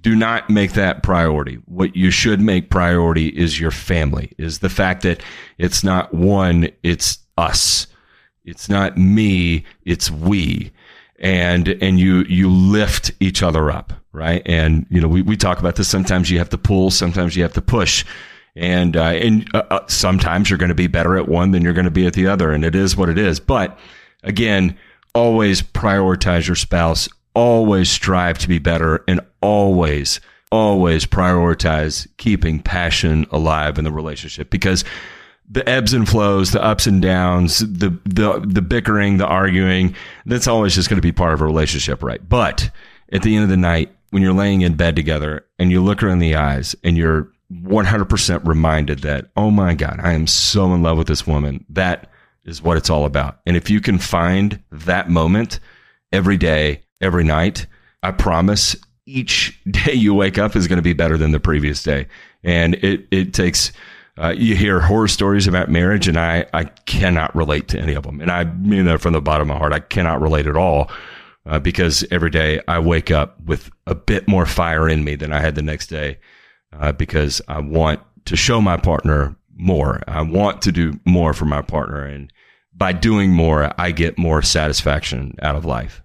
[0.00, 1.56] do not make that priority.
[1.66, 5.22] What you should make priority is your family, is the fact that
[5.58, 7.86] it's not one, it's us.
[8.44, 10.72] It's not me, it's we.
[11.18, 14.42] And, and you, you lift each other up, right?
[14.46, 15.88] And, you know, we, we talk about this.
[15.88, 18.04] Sometimes you have to pull, sometimes you have to push.
[18.54, 21.72] And, uh, and uh, uh, sometimes you're going to be better at one than you're
[21.72, 22.52] going to be at the other.
[22.52, 23.40] And it is what it is.
[23.40, 23.78] But
[24.22, 24.76] again,
[25.14, 30.20] always prioritize your spouse always strive to be better and always,
[30.50, 34.84] always prioritize keeping passion alive in the relationship because
[35.48, 40.48] the ebbs and flows, the ups and downs, the the the bickering, the arguing, that's
[40.48, 42.26] always just going to be part of a relationship, right?
[42.26, 42.70] But
[43.12, 46.00] at the end of the night, when you're laying in bed together and you look
[46.00, 50.74] her in the eyes and you're 100% reminded that, oh my God, I am so
[50.74, 51.64] in love with this woman.
[51.68, 52.10] That
[52.44, 53.40] is what it's all about.
[53.46, 55.60] And if you can find that moment
[56.12, 57.66] every day, every night.
[58.02, 58.76] I promise
[59.06, 62.06] each day you wake up is going to be better than the previous day.
[62.42, 63.72] And it, it takes,
[64.18, 68.04] uh, you hear horror stories about marriage, and I, I cannot relate to any of
[68.04, 68.20] them.
[68.20, 69.72] And I mean that from the bottom of my heart.
[69.72, 70.90] I cannot relate at all
[71.44, 75.32] uh, because every day I wake up with a bit more fire in me than
[75.32, 76.18] I had the next day
[76.72, 80.02] uh, because I want to show my partner more.
[80.06, 82.04] I want to do more for my partner.
[82.04, 82.32] And
[82.74, 86.02] by doing more, I get more satisfaction out of life.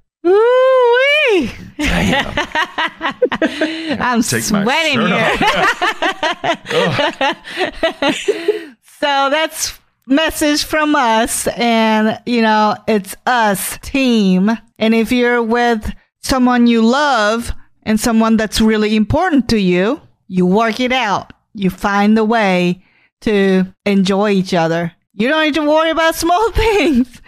[4.00, 5.38] I'm Take sweating here.
[9.00, 14.52] so that's message from us and you know it's us team.
[14.78, 17.52] And if you're with someone you love
[17.84, 21.34] and someone that's really important to you you work it out.
[21.54, 22.84] You find the way
[23.22, 24.94] to enjoy each other.
[25.14, 27.22] You don't need to worry about small things.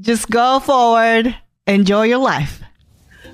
[0.00, 1.36] Just go forward.
[1.66, 2.60] Enjoy your life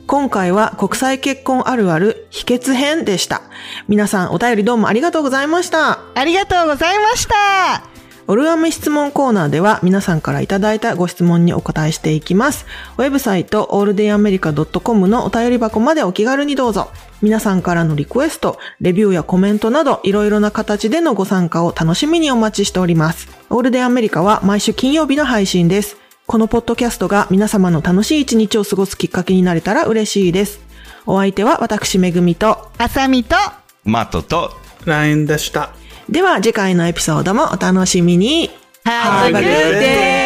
[0.07, 3.43] 今回は国際結婚あるある秘訣編でした。
[3.89, 5.99] 皆さんお便りどうもありがとうございました。
[6.15, 7.97] ありがとうございました
[8.29, 12.67] オルアメ質問コーナーでは皆さんからいただいたご質問にお答えしていきます。
[12.99, 16.91] ウェブサイト alldayamerica.com のお便り箱までお気軽にどうぞ。
[17.23, 23.29] 皆さんからのリクエスト、レビューやコメントなどいろいろな形でのご参加を楽しみにお待ちしております。
[23.49, 26.06] オールデイアメリカは毎週金曜日の配信です。
[26.27, 30.61] このポッドキャストが皆様の楽しい一日を過ごすきっかけになれたら嬉しいです。
[31.07, 33.37] お相手は私めぐみと、あさみと
[33.85, 34.51] マットと
[34.85, 35.71] LINE でした。
[36.09, 38.51] では次回のエピソードもお楽しみに。
[38.85, 39.43] Have a good
[39.81, 40.17] day!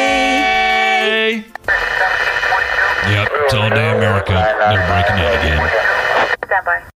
[3.11, 4.33] Yep, it's all day America.
[4.33, 5.61] They're breaking out again.
[6.47, 6.90] Stand by.